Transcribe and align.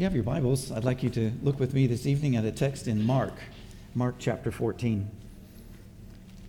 you 0.00 0.04
have 0.04 0.14
your 0.14 0.24
Bibles, 0.24 0.72
I'd 0.72 0.82
like 0.82 1.02
you 1.02 1.10
to 1.10 1.30
look 1.42 1.60
with 1.60 1.74
me 1.74 1.86
this 1.86 2.06
evening 2.06 2.34
at 2.34 2.46
a 2.46 2.50
text 2.50 2.88
in 2.88 3.04
Mark, 3.04 3.34
Mark 3.94 4.14
chapter 4.18 4.50
14. 4.50 5.10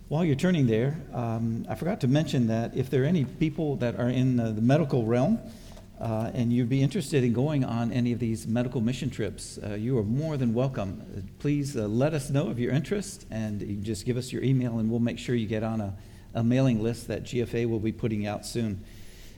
While 0.08 0.24
you're 0.24 0.36
turning 0.36 0.66
there, 0.66 0.96
um, 1.12 1.66
I 1.68 1.74
forgot 1.74 2.00
to 2.00 2.08
mention 2.08 2.46
that 2.46 2.74
if 2.74 2.88
there 2.88 3.02
are 3.02 3.04
any 3.04 3.26
people 3.26 3.76
that 3.76 4.00
are 4.00 4.08
in 4.08 4.40
uh, 4.40 4.52
the 4.52 4.62
medical 4.62 5.04
realm 5.04 5.38
uh, 6.00 6.30
and 6.32 6.50
you'd 6.50 6.70
be 6.70 6.82
interested 6.82 7.24
in 7.24 7.34
going 7.34 7.62
on 7.62 7.92
any 7.92 8.14
of 8.14 8.20
these 8.20 8.46
medical 8.46 8.80
mission 8.80 9.10
trips, 9.10 9.58
uh, 9.62 9.74
you 9.74 9.98
are 9.98 10.02
more 10.02 10.38
than 10.38 10.54
welcome. 10.54 11.28
Please 11.38 11.76
uh, 11.76 11.86
let 11.86 12.14
us 12.14 12.30
know 12.30 12.48
of 12.48 12.58
your 12.58 12.72
interest 12.72 13.26
and 13.30 13.84
just 13.84 14.06
give 14.06 14.16
us 14.16 14.32
your 14.32 14.42
email 14.42 14.78
and 14.78 14.90
we'll 14.90 14.98
make 14.98 15.18
sure 15.18 15.34
you 15.34 15.46
get 15.46 15.62
on 15.62 15.82
a, 15.82 15.94
a 16.32 16.42
mailing 16.42 16.82
list 16.82 17.06
that 17.08 17.24
GFA 17.24 17.68
will 17.68 17.80
be 17.80 17.92
putting 17.92 18.26
out 18.26 18.46
soon 18.46 18.82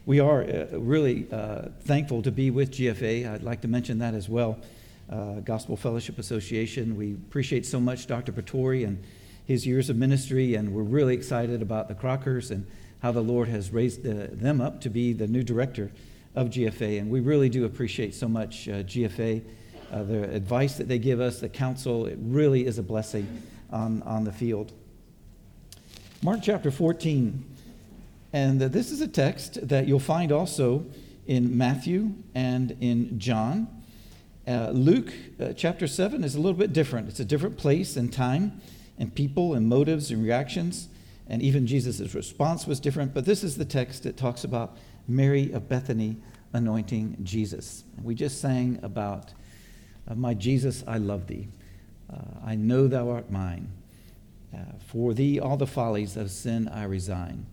we 0.06 0.20
are 0.20 0.42
uh, 0.42 0.66
really 0.78 1.26
uh, 1.32 1.68
thankful 1.82 2.22
to 2.22 2.30
be 2.30 2.50
with 2.50 2.72
GFA. 2.72 3.32
I'd 3.32 3.42
like 3.42 3.62
to 3.62 3.68
mention 3.68 3.98
that 4.00 4.14
as 4.14 4.28
well. 4.28 4.58
Uh, 5.10 5.40
Gospel 5.40 5.76
Fellowship 5.76 6.18
Association. 6.18 6.96
We 6.96 7.12
appreciate 7.12 7.64
so 7.64 7.80
much 7.80 8.06
Dr. 8.06 8.32
Batory 8.32 8.86
and 8.86 9.02
his 9.46 9.66
years 9.66 9.88
of 9.88 9.96
ministry, 9.96 10.54
and 10.56 10.74
we're 10.74 10.82
really 10.82 11.14
excited 11.14 11.62
about 11.62 11.88
the 11.88 11.94
Crockers 11.94 12.50
and 12.50 12.66
how 13.00 13.12
the 13.12 13.22
Lord 13.22 13.48
has 13.48 13.70
raised 13.70 14.06
uh, 14.06 14.26
them 14.30 14.60
up 14.60 14.80
to 14.82 14.90
be 14.90 15.14
the 15.14 15.26
new 15.26 15.42
director 15.42 15.90
of 16.34 16.48
GFA. 16.48 17.00
And 17.00 17.10
we 17.10 17.20
really 17.20 17.48
do 17.48 17.64
appreciate 17.64 18.14
so 18.14 18.28
much 18.28 18.68
uh, 18.68 18.82
GFA, 18.82 19.42
uh, 19.90 20.02
the 20.02 20.24
advice 20.34 20.76
that 20.76 20.88
they 20.88 20.98
give 20.98 21.20
us, 21.20 21.40
the 21.40 21.48
counsel. 21.48 22.06
It 22.06 22.18
really 22.20 22.66
is 22.66 22.78
a 22.78 22.82
blessing 22.82 23.42
on, 23.70 24.02
on 24.02 24.24
the 24.24 24.32
field. 24.32 24.72
Mark 26.22 26.40
chapter 26.42 26.70
14. 26.70 27.53
And 28.34 28.60
this 28.60 28.90
is 28.90 29.00
a 29.00 29.06
text 29.06 29.68
that 29.68 29.86
you'll 29.86 30.00
find 30.00 30.32
also 30.32 30.86
in 31.24 31.56
Matthew 31.56 32.14
and 32.34 32.76
in 32.80 33.16
John. 33.20 33.68
Uh, 34.44 34.70
Luke 34.70 35.12
uh, 35.38 35.52
chapter 35.52 35.86
7 35.86 36.24
is 36.24 36.34
a 36.34 36.40
little 36.40 36.58
bit 36.58 36.72
different. 36.72 37.08
It's 37.08 37.20
a 37.20 37.24
different 37.24 37.56
place 37.56 37.96
and 37.96 38.12
time, 38.12 38.60
and 38.98 39.14
people 39.14 39.54
and 39.54 39.68
motives 39.68 40.10
and 40.10 40.20
reactions. 40.20 40.88
And 41.28 41.42
even 41.42 41.64
Jesus' 41.64 42.12
response 42.12 42.66
was 42.66 42.80
different. 42.80 43.14
But 43.14 43.24
this 43.24 43.44
is 43.44 43.56
the 43.56 43.64
text 43.64 44.02
that 44.02 44.16
talks 44.16 44.42
about 44.42 44.76
Mary 45.06 45.52
of 45.52 45.68
Bethany 45.68 46.16
anointing 46.52 47.18
Jesus. 47.22 47.84
We 48.02 48.16
just 48.16 48.40
sang 48.40 48.80
about, 48.82 49.32
uh, 50.08 50.16
My 50.16 50.34
Jesus, 50.34 50.82
I 50.88 50.98
love 50.98 51.28
thee. 51.28 51.46
Uh, 52.12 52.16
I 52.44 52.56
know 52.56 52.88
thou 52.88 53.10
art 53.10 53.30
mine. 53.30 53.68
Uh, 54.52 54.58
for 54.88 55.14
thee 55.14 55.38
all 55.38 55.56
the 55.56 55.68
follies 55.68 56.16
of 56.16 56.32
sin 56.32 56.66
I 56.66 56.82
resign. 56.82 57.46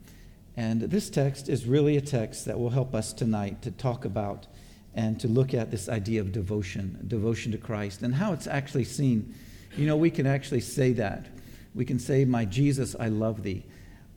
And 0.62 0.80
this 0.80 1.10
text 1.10 1.50
is 1.50 1.66
really 1.66 1.98
a 1.98 2.02
text 2.02 2.46
that 2.46 2.60
will 2.60 2.70
help 2.70 2.94
us 2.94 3.14
tonight 3.14 3.64
to 3.64 3.72
talk 3.72 4.06
about 4.06 4.46
and 4.94 5.20
to 5.20 5.28
look 5.28 5.56
at 5.56 5.72
this 5.72 5.90
idea 5.90 6.22
of 6.22 6.32
devotion, 6.32 7.04
devotion 7.08 7.52
to 7.54 7.58
Christ, 7.58 8.04
and 8.04 8.14
how 8.14 8.32
it's 8.32 8.46
actually 8.46 8.84
seen. 8.84 9.34
You 9.76 9.88
know, 9.88 9.98
we 9.98 10.12
can 10.12 10.28
actually 10.28 10.60
say 10.60 10.94
that. 10.94 11.26
We 11.74 11.84
can 11.84 11.98
say, 11.98 12.26
My 12.26 12.46
Jesus, 12.46 12.96
I 13.00 13.08
love 13.08 13.42
thee. 13.42 13.66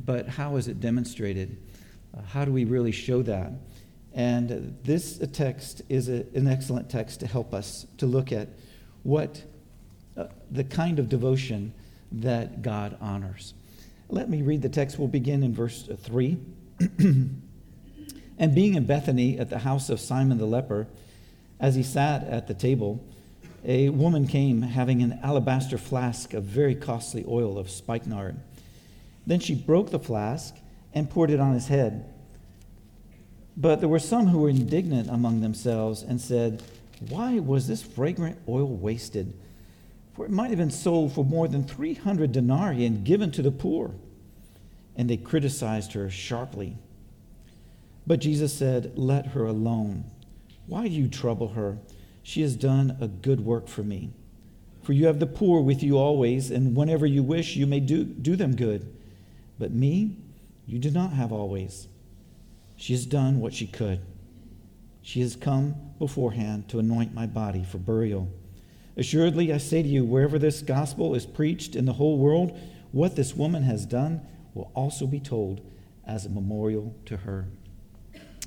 But 0.04 0.28
how 0.28 0.56
is 0.56 0.68
it 0.68 0.80
demonstrated? 0.80 1.56
Uh, 2.14 2.20
how 2.20 2.44
do 2.44 2.52
we 2.52 2.66
really 2.66 2.92
show 2.92 3.22
that? 3.22 3.52
And 4.12 4.76
this 4.84 5.18
text 5.32 5.80
is 5.88 6.10
a, 6.10 6.26
an 6.34 6.46
excellent 6.46 6.90
text 6.90 7.20
to 7.20 7.26
help 7.26 7.54
us 7.54 7.86
to 7.96 8.04
look 8.04 8.32
at 8.32 8.50
what 9.02 9.42
uh, 10.14 10.26
the 10.50 10.64
kind 10.64 10.98
of 10.98 11.08
devotion 11.08 11.72
that 12.12 12.60
God 12.60 12.98
honors. 13.00 13.54
Let 14.08 14.28
me 14.28 14.42
read 14.42 14.62
the 14.62 14.68
text. 14.68 14.98
We'll 14.98 15.08
begin 15.08 15.42
in 15.42 15.54
verse 15.54 15.88
3. 16.02 16.38
and 16.98 18.54
being 18.54 18.74
in 18.74 18.84
Bethany 18.86 19.38
at 19.38 19.50
the 19.50 19.60
house 19.60 19.90
of 19.90 20.00
Simon 20.00 20.38
the 20.38 20.46
leper, 20.46 20.86
as 21.58 21.74
he 21.74 21.82
sat 21.82 22.24
at 22.24 22.46
the 22.46 22.54
table, 22.54 23.04
a 23.64 23.88
woman 23.88 24.26
came 24.26 24.62
having 24.62 25.02
an 25.02 25.18
alabaster 25.22 25.78
flask 25.78 26.34
of 26.34 26.44
very 26.44 26.74
costly 26.74 27.24
oil 27.26 27.58
of 27.58 27.70
spikenard. 27.70 28.36
Then 29.26 29.40
she 29.40 29.54
broke 29.54 29.90
the 29.90 29.98
flask 29.98 30.54
and 30.92 31.08
poured 31.08 31.30
it 31.30 31.40
on 31.40 31.54
his 31.54 31.68
head. 31.68 32.12
But 33.56 33.80
there 33.80 33.88
were 33.88 33.98
some 33.98 34.26
who 34.26 34.38
were 34.38 34.50
indignant 34.50 35.08
among 35.08 35.40
themselves 35.40 36.02
and 36.02 36.20
said, 36.20 36.62
Why 37.08 37.38
was 37.38 37.66
this 37.66 37.82
fragrant 37.82 38.38
oil 38.48 38.66
wasted? 38.66 39.32
For 40.14 40.24
it 40.24 40.30
might 40.30 40.50
have 40.50 40.58
been 40.58 40.70
sold 40.70 41.12
for 41.12 41.24
more 41.24 41.48
than 41.48 41.64
300 41.64 42.32
denarii 42.32 42.86
and 42.86 43.04
given 43.04 43.30
to 43.32 43.42
the 43.42 43.50
poor. 43.50 43.94
And 44.96 45.10
they 45.10 45.16
criticized 45.16 45.92
her 45.94 46.08
sharply. 46.08 46.78
But 48.06 48.20
Jesus 48.20 48.52
said, 48.52 48.92
Let 48.96 49.28
her 49.28 49.44
alone. 49.44 50.04
Why 50.66 50.88
do 50.88 50.94
you 50.94 51.08
trouble 51.08 51.48
her? 51.48 51.78
She 52.22 52.42
has 52.42 52.54
done 52.54 52.96
a 53.00 53.08
good 53.08 53.40
work 53.40 53.68
for 53.68 53.82
me. 53.82 54.12
For 54.82 54.92
you 54.92 55.06
have 55.06 55.18
the 55.18 55.26
poor 55.26 55.60
with 55.62 55.82
you 55.82 55.98
always, 55.98 56.50
and 56.50 56.76
whenever 56.76 57.06
you 57.06 57.22
wish, 57.22 57.56
you 57.56 57.66
may 57.66 57.80
do, 57.80 58.04
do 58.04 58.36
them 58.36 58.54
good. 58.54 58.94
But 59.58 59.72
me, 59.72 60.16
you 60.66 60.78
do 60.78 60.90
not 60.90 61.12
have 61.12 61.32
always. 61.32 61.88
She 62.76 62.92
has 62.92 63.06
done 63.06 63.40
what 63.40 63.54
she 63.54 63.66
could. 63.66 64.00
She 65.02 65.20
has 65.20 65.36
come 65.36 65.74
beforehand 65.98 66.68
to 66.68 66.78
anoint 66.78 67.14
my 67.14 67.26
body 67.26 67.64
for 67.64 67.78
burial. 67.78 68.28
Assuredly, 68.96 69.52
I 69.52 69.58
say 69.58 69.82
to 69.82 69.88
you, 69.88 70.04
wherever 70.04 70.38
this 70.38 70.62
gospel 70.62 71.14
is 71.14 71.26
preached 71.26 71.74
in 71.74 71.84
the 71.84 71.94
whole 71.94 72.18
world, 72.18 72.58
what 72.92 73.16
this 73.16 73.34
woman 73.34 73.64
has 73.64 73.84
done 73.84 74.20
will 74.54 74.70
also 74.74 75.06
be 75.06 75.18
told 75.18 75.60
as 76.06 76.26
a 76.26 76.30
memorial 76.30 76.94
to 77.06 77.16
her. 77.18 77.48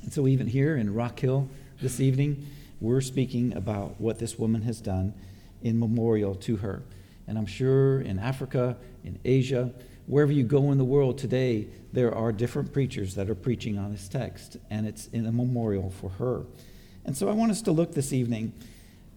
And 0.02 0.12
so, 0.12 0.26
even 0.26 0.46
here 0.46 0.76
in 0.76 0.94
Rock 0.94 1.20
Hill 1.20 1.50
this 1.82 2.00
evening, 2.00 2.46
we're 2.80 3.02
speaking 3.02 3.54
about 3.54 4.00
what 4.00 4.18
this 4.18 4.38
woman 4.38 4.62
has 4.62 4.80
done 4.80 5.12
in 5.62 5.78
memorial 5.78 6.34
to 6.36 6.56
her. 6.56 6.82
And 7.26 7.36
I'm 7.36 7.46
sure 7.46 8.00
in 8.00 8.18
Africa, 8.18 8.76
in 9.04 9.18
Asia, 9.24 9.70
wherever 10.06 10.32
you 10.32 10.44
go 10.44 10.72
in 10.72 10.78
the 10.78 10.84
world 10.84 11.18
today, 11.18 11.68
there 11.92 12.14
are 12.14 12.32
different 12.32 12.72
preachers 12.72 13.14
that 13.16 13.28
are 13.28 13.34
preaching 13.34 13.76
on 13.76 13.92
this 13.92 14.08
text, 14.08 14.56
and 14.70 14.86
it's 14.86 15.08
in 15.08 15.26
a 15.26 15.32
memorial 15.32 15.90
for 15.90 16.08
her. 16.10 16.44
And 17.04 17.14
so 17.14 17.28
I 17.28 17.32
want 17.32 17.50
us 17.50 17.60
to 17.62 17.72
look 17.72 17.92
this 17.92 18.12
evening 18.14 18.52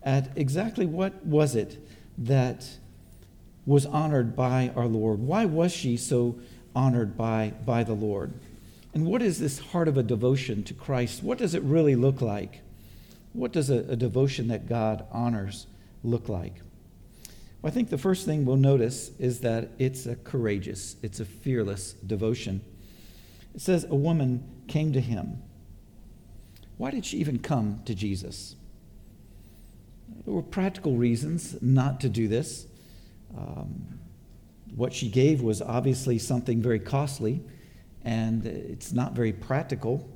at 0.03 0.29
exactly 0.35 0.85
what 0.85 1.25
was 1.25 1.55
it 1.55 1.85
that 2.17 2.67
was 3.65 3.85
honored 3.85 4.35
by 4.35 4.71
our 4.75 4.87
Lord. 4.87 5.19
Why 5.19 5.45
was 5.45 5.71
she 5.71 5.97
so 5.97 6.39
honored 6.75 7.17
by, 7.17 7.53
by 7.65 7.83
the 7.83 7.93
Lord? 7.93 8.33
And 8.93 9.05
what 9.05 9.21
is 9.21 9.39
this 9.39 9.59
heart 9.59 9.87
of 9.87 9.97
a 9.97 10.03
devotion 10.03 10.63
to 10.63 10.73
Christ? 10.73 11.23
What 11.23 11.37
does 11.37 11.53
it 11.53 11.63
really 11.63 11.95
look 11.95 12.21
like? 12.21 12.61
What 13.33 13.53
does 13.53 13.69
a, 13.69 13.79
a 13.79 13.95
devotion 13.95 14.47
that 14.49 14.67
God 14.67 15.05
honors 15.11 15.67
look 16.03 16.27
like? 16.27 16.55
Well, 17.61 17.71
I 17.71 17.73
think 17.73 17.89
the 17.89 17.97
first 17.97 18.25
thing 18.25 18.43
we'll 18.43 18.57
notice 18.57 19.11
is 19.19 19.41
that 19.41 19.69
it's 19.77 20.05
a 20.05 20.15
courageous, 20.15 20.95
it's 21.01 21.19
a 21.19 21.25
fearless 21.25 21.93
devotion. 21.93 22.61
It 23.53 23.61
says 23.61 23.85
a 23.85 23.95
woman 23.95 24.43
came 24.67 24.91
to 24.93 25.01
him. 25.01 25.41
Why 26.77 26.91
did 26.91 27.05
she 27.05 27.17
even 27.17 27.39
come 27.39 27.81
to 27.85 27.93
Jesus? 27.93 28.55
There 30.25 30.33
were 30.33 30.41
practical 30.43 30.95
reasons 30.95 31.57
not 31.61 31.99
to 32.01 32.09
do 32.09 32.27
this. 32.27 32.67
Um, 33.35 33.99
what 34.75 34.93
she 34.93 35.09
gave 35.09 35.41
was 35.41 35.61
obviously 35.61 36.19
something 36.19 36.61
very 36.61 36.79
costly, 36.79 37.41
and 38.03 38.45
it's 38.45 38.93
not 38.93 39.13
very 39.13 39.33
practical. 39.33 40.07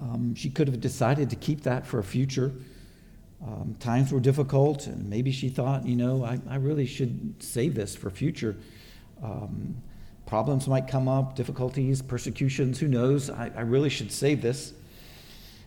Um, 0.00 0.34
she 0.34 0.50
could 0.50 0.68
have 0.68 0.80
decided 0.80 1.30
to 1.30 1.36
keep 1.36 1.62
that 1.62 1.86
for 1.86 1.98
a 2.00 2.04
future. 2.04 2.52
Um, 3.46 3.76
times 3.78 4.12
were 4.12 4.20
difficult, 4.20 4.86
and 4.86 5.08
maybe 5.08 5.30
she 5.30 5.48
thought, 5.48 5.86
you 5.86 5.96
know, 5.96 6.24
I, 6.24 6.40
I 6.48 6.56
really 6.56 6.86
should 6.86 7.42
save 7.42 7.74
this 7.74 7.94
for 7.94 8.10
future. 8.10 8.56
Um, 9.22 9.76
problems 10.26 10.66
might 10.66 10.88
come 10.88 11.06
up, 11.06 11.36
difficulties, 11.36 12.02
persecutions, 12.02 12.78
who 12.80 12.88
knows? 12.88 13.30
I, 13.30 13.52
I 13.56 13.60
really 13.60 13.90
should 13.90 14.10
save 14.10 14.42
this. 14.42 14.72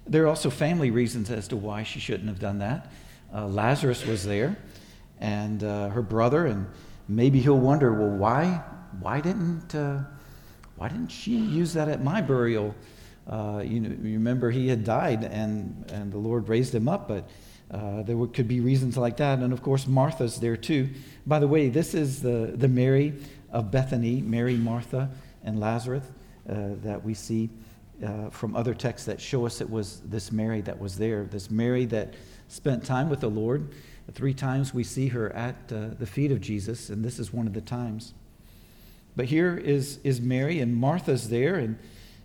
There 0.05 0.23
are 0.23 0.27
also 0.27 0.49
family 0.49 0.91
reasons 0.91 1.29
as 1.29 1.47
to 1.49 1.55
why 1.55 1.83
she 1.83 1.99
shouldn't 1.99 2.27
have 2.27 2.39
done 2.39 2.59
that 2.59 2.91
uh, 3.33 3.47
Lazarus 3.47 4.05
was 4.05 4.25
there 4.25 4.57
and 5.19 5.63
uh, 5.63 5.89
her 5.89 6.01
brother, 6.01 6.45
and 6.45 6.67
maybe 7.07 7.39
he'll 7.39 7.59
wonder, 7.59 7.93
well, 7.93 8.09
why, 8.09 8.61
why 8.99 9.21
didn't, 9.21 9.75
uh, 9.75 9.99
why 10.77 10.87
didn't 10.87 11.09
she 11.09 11.35
use 11.35 11.73
that 11.73 11.89
at 11.89 12.03
my 12.03 12.21
burial? 12.21 12.73
Uh, 13.27 13.61
you 13.63 13.79
know, 13.79 13.89
you 13.89 14.13
remember 14.13 14.49
he 14.49 14.67
had 14.67 14.83
died, 14.83 15.23
and 15.23 15.85
and 15.91 16.11
the 16.11 16.17
Lord 16.17 16.49
raised 16.49 16.73
him 16.73 16.87
up, 16.87 17.07
but. 17.07 17.29
Uh, 17.71 18.01
there 18.01 18.17
could 18.25 18.47
be 18.47 18.59
reasons 18.61 18.97
like 18.97 19.17
that. 19.17 19.37
And 19.37 19.53
of 19.53 19.61
course, 19.61 19.85
Martha's 19.85 20.39
there 20.39 20.57
too. 20.57 20.89
By 21.27 21.37
the 21.37 21.47
way, 21.47 21.69
this 21.69 21.93
is 21.93 22.19
the, 22.19 22.51
the 22.55 22.67
Mary 22.67 23.13
of 23.51 23.69
Bethany, 23.69 24.21
Mary, 24.21 24.55
Martha, 24.55 25.07
and 25.43 25.59
Lazarus 25.59 26.03
uh, 26.49 26.55
that 26.81 27.05
we 27.05 27.13
see 27.13 27.51
from 28.31 28.55
other 28.55 28.73
texts 28.73 29.05
that 29.05 29.21
show 29.21 29.45
us 29.45 29.61
it 29.61 29.69
was 29.69 29.99
this 30.05 30.31
Mary 30.31 30.61
that 30.61 30.79
was 30.79 30.97
there, 30.97 31.25
this 31.25 31.51
Mary 31.51 31.85
that 31.85 32.15
spent 32.49 32.83
time 32.83 33.09
with 33.09 33.21
the 33.21 33.29
Lord. 33.29 33.69
Three 34.11 34.33
times 34.33 34.73
we 34.73 34.83
see 34.83 35.07
her 35.07 35.31
at 35.33 35.55
uh, 35.71 35.89
the 35.97 36.05
feet 36.05 36.31
of 36.31 36.41
Jesus, 36.41 36.89
and 36.89 37.05
this 37.05 37.19
is 37.19 37.31
one 37.31 37.47
of 37.47 37.53
the 37.53 37.61
times. 37.61 38.13
But 39.15 39.25
here 39.25 39.55
is, 39.55 39.99
is 40.03 40.19
Mary, 40.19 40.59
and 40.59 40.75
Martha's 40.75 41.29
there, 41.29 41.55
and 41.55 41.77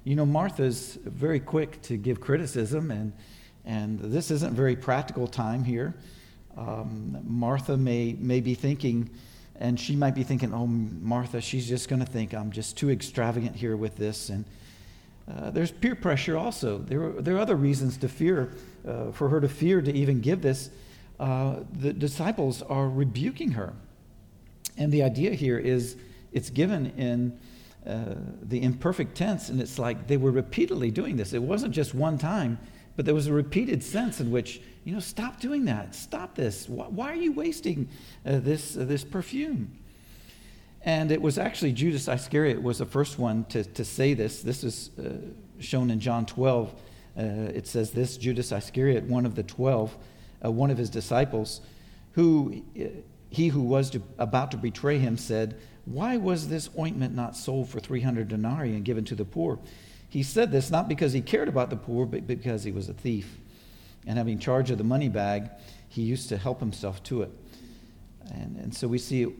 you 0.02 0.16
know, 0.16 0.26
Martha's 0.26 0.98
very 1.04 1.40
quick 1.40 1.80
to 1.82 1.96
give 1.96 2.20
criticism 2.20 2.90
and 2.90 3.12
And 3.64 3.98
this 3.98 4.30
isn't 4.30 4.54
very 4.54 4.76
practical 4.76 5.26
time 5.26 5.64
here. 5.64 5.94
Um, 6.56 7.18
Martha 7.24 7.76
may, 7.76 8.14
may 8.18 8.40
be 8.40 8.54
thinking, 8.54 9.10
and 9.56 9.80
she 9.80 9.96
might 9.96 10.14
be 10.14 10.22
thinking, 10.22 10.52
oh, 10.52 10.66
Martha, 10.66 11.40
she's 11.40 11.66
just 11.66 11.88
going 11.88 12.00
to 12.00 12.10
think 12.10 12.34
I'm 12.34 12.52
just 12.52 12.76
too 12.76 12.90
extravagant 12.90 13.56
here 13.56 13.76
with 13.76 13.96
this. 13.96 14.28
And 14.28 14.44
uh, 15.30 15.50
there's 15.50 15.70
peer 15.70 15.94
pressure 15.94 16.36
also. 16.36 16.78
There 16.78 17.02
are, 17.02 17.22
there 17.22 17.36
are 17.36 17.40
other 17.40 17.56
reasons 17.56 17.96
to 17.98 18.08
fear, 18.08 18.52
uh, 18.86 19.10
for 19.12 19.28
her 19.30 19.40
to 19.40 19.48
fear 19.48 19.80
to 19.80 19.92
even 19.92 20.20
give 20.20 20.42
this. 20.42 20.70
Uh, 21.18 21.60
the 21.72 21.92
disciples 21.92 22.62
are 22.62 22.88
rebuking 22.88 23.52
her. 23.52 23.72
And 24.76 24.92
the 24.92 25.02
idea 25.02 25.32
here 25.32 25.58
is 25.58 25.96
it's 26.32 26.50
given 26.50 26.86
in 26.98 27.38
uh, 27.86 28.16
the 28.42 28.62
imperfect 28.62 29.14
tense, 29.14 29.48
and 29.48 29.60
it's 29.60 29.78
like 29.78 30.06
they 30.06 30.16
were 30.16 30.30
repeatedly 30.30 30.90
doing 30.90 31.16
this. 31.16 31.32
It 31.32 31.42
wasn't 31.42 31.72
just 31.72 31.94
one 31.94 32.18
time, 32.18 32.58
but 32.96 33.04
there 33.04 33.14
was 33.14 33.26
a 33.26 33.32
repeated 33.32 33.82
sense 33.82 34.20
in 34.20 34.30
which, 34.30 34.60
you 34.84 34.92
know, 34.92 35.00
stop 35.00 35.40
doing 35.40 35.64
that. 35.66 35.94
Stop 35.94 36.34
this. 36.34 36.68
Why, 36.68 36.86
why 36.86 37.12
are 37.12 37.16
you 37.16 37.32
wasting 37.32 37.88
uh, 38.26 38.40
this, 38.40 38.74
this 38.74 39.04
perfume? 39.04 39.70
And 40.84 41.10
it 41.10 41.22
was 41.22 41.38
actually 41.38 41.72
Judas 41.72 42.08
Iscariot 42.08 42.62
was 42.62 42.78
the 42.78 42.86
first 42.86 43.18
one 43.18 43.44
to, 43.46 43.64
to 43.64 43.84
say 43.84 44.12
this. 44.12 44.42
This 44.42 44.62
is 44.62 44.90
uh, 44.98 45.14
shown 45.58 45.90
in 45.90 45.98
John 45.98 46.26
12. 46.26 46.74
Uh, 47.16 47.22
it 47.54 47.66
says 47.66 47.92
this 47.92 48.18
Judas 48.18 48.52
Iscariot, 48.52 49.04
one 49.04 49.24
of 49.24 49.34
the 49.34 49.42
12, 49.42 49.96
uh, 50.44 50.50
one 50.50 50.70
of 50.70 50.76
his 50.76 50.90
disciples, 50.90 51.62
who 52.12 52.62
uh, 52.78 52.84
he 53.30 53.48
who 53.48 53.62
was 53.62 53.90
to, 53.90 54.02
about 54.18 54.50
to 54.50 54.56
betray 54.58 54.98
him 54.98 55.16
said, 55.16 55.56
Why 55.86 56.18
was 56.18 56.48
this 56.48 56.68
ointment 56.78 57.14
not 57.14 57.34
sold 57.34 57.70
for 57.70 57.80
300 57.80 58.28
denarii 58.28 58.74
and 58.74 58.84
given 58.84 59.04
to 59.06 59.14
the 59.14 59.24
poor? 59.24 59.58
He 60.08 60.22
said 60.22 60.52
this 60.52 60.70
not 60.70 60.88
because 60.88 61.12
he 61.12 61.22
cared 61.22 61.48
about 61.48 61.70
the 61.70 61.76
poor, 61.76 62.04
but 62.04 62.26
because 62.26 62.62
he 62.62 62.72
was 62.72 62.88
a 62.88 62.94
thief. 62.94 63.38
And 64.06 64.18
having 64.18 64.38
charge 64.38 64.70
of 64.70 64.78
the 64.78 64.84
money 64.84 65.08
bag, 65.08 65.48
he 65.88 66.02
used 66.02 66.28
to 66.28 66.36
help 66.36 66.60
himself 66.60 67.02
to 67.04 67.22
it. 67.22 67.30
And, 68.32 68.56
and 68.56 68.74
so 68.74 68.88
we 68.88 68.98
see 68.98 69.26
uh, 69.26 69.30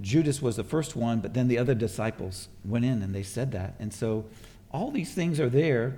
Judas 0.00 0.42
was 0.42 0.56
the 0.56 0.64
first 0.64 0.96
one, 0.96 1.20
but 1.20 1.34
then 1.34 1.48
the 1.48 1.58
other 1.58 1.74
disciples 1.74 2.48
went 2.64 2.84
in 2.84 3.02
and 3.02 3.14
they 3.14 3.22
said 3.22 3.52
that. 3.52 3.74
And 3.78 3.92
so 3.92 4.24
all 4.70 4.90
these 4.90 5.14
things 5.14 5.38
are 5.40 5.48
there. 5.48 5.96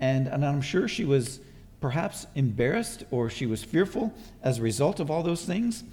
And, 0.00 0.26
and 0.26 0.44
I'm 0.44 0.60
sure 0.60 0.88
she 0.88 1.04
was 1.04 1.40
perhaps 1.80 2.26
embarrassed 2.34 3.04
or 3.10 3.30
she 3.30 3.46
was 3.46 3.62
fearful 3.62 4.12
as 4.42 4.58
a 4.58 4.62
result 4.62 5.00
of 5.00 5.10
all 5.10 5.22
those 5.22 5.44
things. 5.44 5.84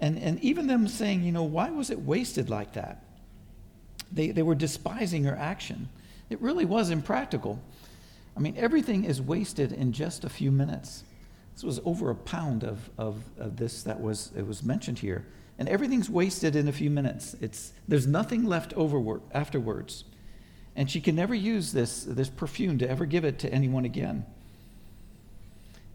And, 0.00 0.18
and 0.18 0.40
even 0.40 0.66
them 0.66 0.88
saying, 0.88 1.22
you 1.22 1.32
know, 1.32 1.42
why 1.42 1.70
was 1.70 1.90
it 1.90 2.00
wasted 2.00 2.50
like 2.50 2.74
that? 2.74 3.02
They, 4.12 4.30
they 4.30 4.42
were 4.42 4.54
despising 4.54 5.24
her 5.24 5.36
action. 5.36 5.88
It 6.30 6.40
really 6.40 6.64
was 6.64 6.90
impractical. 6.90 7.60
I 8.36 8.40
mean, 8.40 8.54
everything 8.56 9.04
is 9.04 9.20
wasted 9.20 9.72
in 9.72 9.92
just 9.92 10.24
a 10.24 10.28
few 10.28 10.52
minutes. 10.52 11.02
This 11.58 11.64
was 11.64 11.80
over 11.84 12.08
a 12.10 12.14
pound 12.14 12.62
of, 12.62 12.88
of, 12.96 13.16
of 13.36 13.56
this 13.56 13.82
that 13.82 14.00
was, 14.00 14.30
it 14.36 14.46
was 14.46 14.62
mentioned 14.62 15.00
here. 15.00 15.26
And 15.58 15.68
everything's 15.68 16.08
wasted 16.08 16.54
in 16.54 16.68
a 16.68 16.72
few 16.72 16.88
minutes. 16.88 17.34
It's, 17.40 17.72
there's 17.88 18.06
nothing 18.06 18.44
left 18.44 18.72
over 18.74 19.20
afterwards. 19.32 20.04
And 20.76 20.88
she 20.88 21.00
can 21.00 21.16
never 21.16 21.34
use 21.34 21.72
this, 21.72 22.04
this 22.04 22.28
perfume 22.28 22.78
to 22.78 22.88
ever 22.88 23.06
give 23.06 23.24
it 23.24 23.40
to 23.40 23.52
anyone 23.52 23.84
again. 23.84 24.24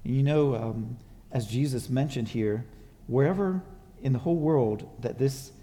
You 0.03 0.21
know, 0.21 0.53
um, 0.53 0.97
as 1.31 1.47
Jesus 1.47 1.89
mentioned 1.89 2.27
here, 2.27 2.65
wherever 3.07 3.63
in 4.01 4.11
the 4.11 4.19
whole 4.19 4.35
world 4.35 4.89
that 4.99 5.17
this 5.17 5.53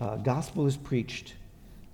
uh, 0.00 0.16
gospel 0.16 0.66
is 0.66 0.76
preached, 0.76 1.34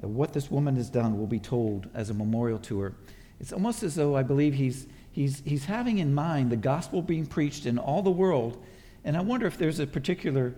what 0.00 0.32
this 0.32 0.50
woman 0.50 0.76
has 0.76 0.88
done 0.88 1.19
will 1.19 1.26
be 1.26 1.41
told 1.41 1.91
as 1.93 2.08
a 2.08 2.14
memorial 2.14 2.58
to 2.61 2.81
her. 2.81 2.94
It's 3.38 3.52
almost 3.52 3.82
as 3.82 3.96
though 3.96 4.17
I 4.17 4.23
believe 4.23 4.55
he's, 4.55 4.87
he's, 5.14 5.43
he's 5.44 5.64
having 5.64 5.99
in 5.99 6.12
mind 6.12 6.50
the 6.50 6.56
gospel 6.56 7.00
being 7.00 7.25
preached 7.25 7.66
in 7.66 7.78
all 7.78 8.02
the 8.02 8.11
world. 8.11 8.62
And 9.05 9.16
I 9.16 9.20
wonder 9.20 9.46
if 9.46 9.56
there's 9.56 9.78
a 9.78 9.87
particular 9.87 10.55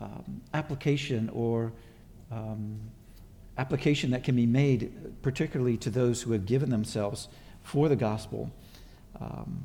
um, 0.00 0.42
application 0.52 1.30
or 1.30 1.72
um, 2.30 2.78
application 3.56 4.10
that 4.10 4.22
can 4.22 4.36
be 4.36 4.46
made, 4.46 4.92
particularly 5.22 5.76
to 5.78 5.90
those 5.90 6.22
who 6.22 6.32
have 6.32 6.46
given 6.46 6.70
themselves 6.70 7.28
for 7.62 7.88
the 7.88 7.96
gospel. 7.96 8.50
Um, 9.20 9.64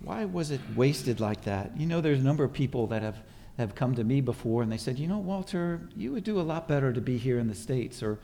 why 0.00 0.24
was 0.24 0.50
it 0.50 0.60
wasted 0.76 1.20
like 1.20 1.42
that? 1.44 1.72
You 1.76 1.86
know, 1.86 2.00
there's 2.00 2.20
a 2.20 2.24
number 2.24 2.44
of 2.44 2.52
people 2.52 2.86
that 2.88 3.02
have 3.02 3.16
have 3.58 3.74
come 3.74 3.94
to 3.94 4.04
me 4.04 4.20
before 4.20 4.62
and 4.62 4.70
they 4.70 4.76
said, 4.76 4.98
you 4.98 5.06
know, 5.06 5.16
Walter, 5.16 5.80
you 5.96 6.12
would 6.12 6.24
do 6.24 6.38
a 6.38 6.42
lot 6.42 6.68
better 6.68 6.92
to 6.92 7.00
be 7.00 7.16
here 7.16 7.38
in 7.38 7.48
the 7.48 7.54
States. 7.54 8.02
Or, 8.02 8.18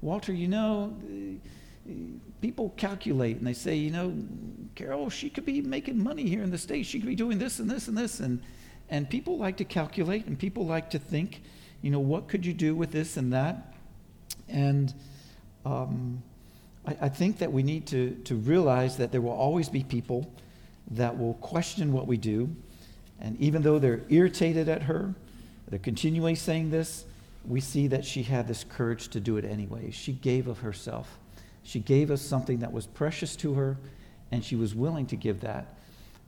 Walter, 0.00 0.32
you 0.32 0.48
know, 0.48 0.96
people 2.40 2.70
calculate 2.76 3.36
and 3.36 3.46
they 3.46 3.52
say, 3.52 3.74
you 3.76 3.90
know, 3.90 4.14
Carol, 4.74 5.10
she 5.10 5.30
could 5.30 5.44
be 5.44 5.60
making 5.60 6.02
money 6.02 6.28
here 6.28 6.42
in 6.42 6.50
the 6.50 6.58
States. 6.58 6.88
She 6.88 6.98
could 7.00 7.08
be 7.08 7.16
doing 7.16 7.38
this 7.38 7.58
and 7.58 7.70
this 7.70 7.88
and 7.88 7.96
this. 7.96 8.20
And, 8.20 8.40
and 8.90 9.08
people 9.08 9.38
like 9.38 9.56
to 9.58 9.64
calculate 9.64 10.26
and 10.26 10.38
people 10.38 10.66
like 10.66 10.90
to 10.90 10.98
think, 10.98 11.42
you 11.82 11.90
know, 11.90 12.00
what 12.00 12.28
could 12.28 12.44
you 12.44 12.54
do 12.54 12.74
with 12.74 12.90
this 12.90 13.16
and 13.16 13.32
that? 13.32 13.74
And 14.48 14.92
um, 15.64 16.22
I, 16.86 16.96
I 17.02 17.08
think 17.08 17.38
that 17.38 17.52
we 17.52 17.62
need 17.62 17.86
to, 17.88 18.14
to 18.24 18.34
realize 18.36 18.96
that 18.96 19.12
there 19.12 19.20
will 19.20 19.30
always 19.30 19.68
be 19.68 19.82
people 19.82 20.30
that 20.92 21.18
will 21.18 21.34
question 21.34 21.92
what 21.92 22.06
we 22.06 22.16
do 22.16 22.54
and 23.20 23.38
even 23.40 23.62
though 23.62 23.78
they're 23.78 24.02
irritated 24.08 24.68
at 24.68 24.82
her, 24.84 25.14
they're 25.68 25.78
continually 25.78 26.34
saying 26.34 26.70
this, 26.70 27.04
we 27.44 27.60
see 27.60 27.86
that 27.88 28.04
she 28.04 28.22
had 28.22 28.46
this 28.46 28.64
courage 28.64 29.08
to 29.08 29.20
do 29.20 29.36
it 29.36 29.44
anyway. 29.44 29.90
She 29.90 30.12
gave 30.12 30.46
of 30.48 30.60
herself. 30.60 31.18
She 31.68 31.80
gave 31.80 32.10
us 32.10 32.22
something 32.22 32.60
that 32.60 32.72
was 32.72 32.86
precious 32.86 33.36
to 33.36 33.52
her, 33.52 33.76
and 34.32 34.42
she 34.42 34.56
was 34.56 34.74
willing 34.74 35.04
to 35.08 35.16
give 35.16 35.40
that 35.40 35.74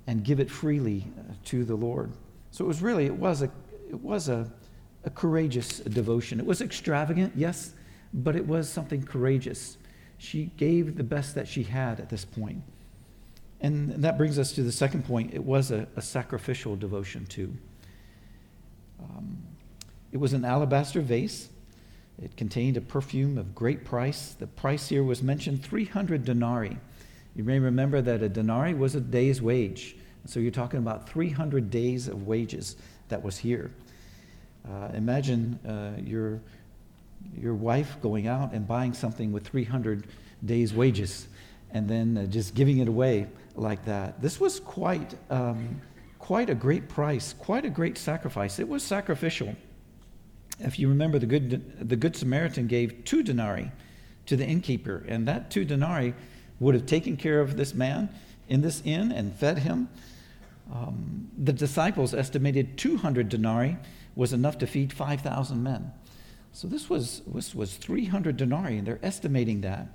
and 0.06 0.22
give 0.22 0.38
it 0.38 0.50
freely 0.50 1.06
uh, 1.18 1.32
to 1.46 1.64
the 1.64 1.74
Lord. 1.74 2.12
So 2.50 2.62
it 2.62 2.68
was 2.68 2.82
really, 2.82 3.06
it 3.06 3.16
was 3.16 3.40
a, 3.40 3.50
it 3.88 3.98
was 3.98 4.28
a, 4.28 4.52
a 5.04 5.08
courageous 5.08 5.78
devotion. 5.78 6.40
It 6.40 6.44
was 6.44 6.60
extravagant, 6.60 7.32
yes, 7.34 7.72
but 8.12 8.36
it 8.36 8.46
was 8.46 8.68
something 8.68 9.02
courageous. 9.02 9.78
She 10.18 10.50
gave 10.58 10.96
the 10.96 11.04
best 11.04 11.34
that 11.36 11.48
she 11.48 11.62
had 11.62 12.00
at 12.00 12.10
this 12.10 12.26
point. 12.26 12.62
And 13.62 13.92
that 14.04 14.18
brings 14.18 14.38
us 14.38 14.52
to 14.52 14.62
the 14.62 14.72
second 14.72 15.06
point. 15.06 15.32
It 15.32 15.42
was 15.42 15.70
a, 15.70 15.86
a 15.96 16.02
sacrificial 16.02 16.76
devotion, 16.76 17.24
too. 17.24 17.56
Um, 19.02 19.38
it 20.12 20.18
was 20.18 20.34
an 20.34 20.44
alabaster 20.44 21.00
vase. 21.00 21.48
It 22.22 22.36
contained 22.36 22.76
a 22.76 22.80
perfume 22.80 23.38
of 23.38 23.54
great 23.54 23.84
price. 23.84 24.34
The 24.38 24.46
price 24.46 24.88
here 24.88 25.02
was 25.02 25.22
mentioned 25.22 25.62
300 25.64 26.24
denarii. 26.24 26.76
You 27.34 27.44
may 27.44 27.58
remember 27.58 28.02
that 28.02 28.22
a 28.22 28.28
denarii 28.28 28.74
was 28.74 28.94
a 28.94 29.00
day's 29.00 29.40
wage. 29.40 29.96
So 30.26 30.38
you're 30.38 30.50
talking 30.50 30.78
about 30.78 31.08
300 31.08 31.70
days 31.70 32.08
of 32.08 32.26
wages 32.26 32.76
that 33.08 33.22
was 33.22 33.38
here. 33.38 33.70
Uh, 34.68 34.88
imagine 34.92 35.58
uh, 35.66 35.98
your, 36.00 36.40
your 37.34 37.54
wife 37.54 37.96
going 38.02 38.26
out 38.26 38.52
and 38.52 38.68
buying 38.68 38.92
something 38.92 39.32
with 39.32 39.46
300 39.46 40.06
days' 40.44 40.74
wages 40.74 41.28
and 41.72 41.88
then 41.88 42.18
uh, 42.18 42.26
just 42.26 42.54
giving 42.54 42.78
it 42.78 42.88
away 42.88 43.26
like 43.54 43.84
that. 43.84 44.20
This 44.20 44.40
was 44.40 44.60
quite, 44.60 45.14
um, 45.30 45.80
quite 46.18 46.50
a 46.50 46.54
great 46.54 46.88
price, 46.88 47.32
quite 47.38 47.64
a 47.64 47.70
great 47.70 47.96
sacrifice. 47.96 48.58
It 48.58 48.68
was 48.68 48.82
sacrificial. 48.82 49.54
If 50.60 50.78
you 50.78 50.88
remember, 50.88 51.18
the 51.18 51.26
good, 51.26 51.88
the 51.88 51.96
good 51.96 52.16
Samaritan 52.16 52.66
gave 52.66 53.04
two 53.04 53.22
denarii 53.22 53.72
to 54.26 54.36
the 54.36 54.46
innkeeper, 54.46 55.04
and 55.08 55.26
that 55.26 55.50
two 55.50 55.64
denarii 55.64 56.14
would 56.60 56.74
have 56.74 56.86
taken 56.86 57.16
care 57.16 57.40
of 57.40 57.56
this 57.56 57.74
man 57.74 58.10
in 58.48 58.60
this 58.60 58.82
inn 58.84 59.10
and 59.10 59.34
fed 59.34 59.58
him. 59.58 59.88
Um, 60.72 61.30
the 61.36 61.52
disciples 61.52 62.14
estimated 62.14 62.78
200 62.78 63.28
denarii 63.28 63.76
was 64.14 64.32
enough 64.32 64.58
to 64.58 64.66
feed 64.66 64.92
5,000 64.92 65.62
men. 65.62 65.92
So 66.52 66.68
this 66.68 66.90
was, 66.90 67.22
this 67.26 67.54
was 67.54 67.76
300 67.76 68.36
denarii, 68.36 68.78
and 68.78 68.86
they're 68.86 69.00
estimating 69.02 69.62
that. 69.62 69.86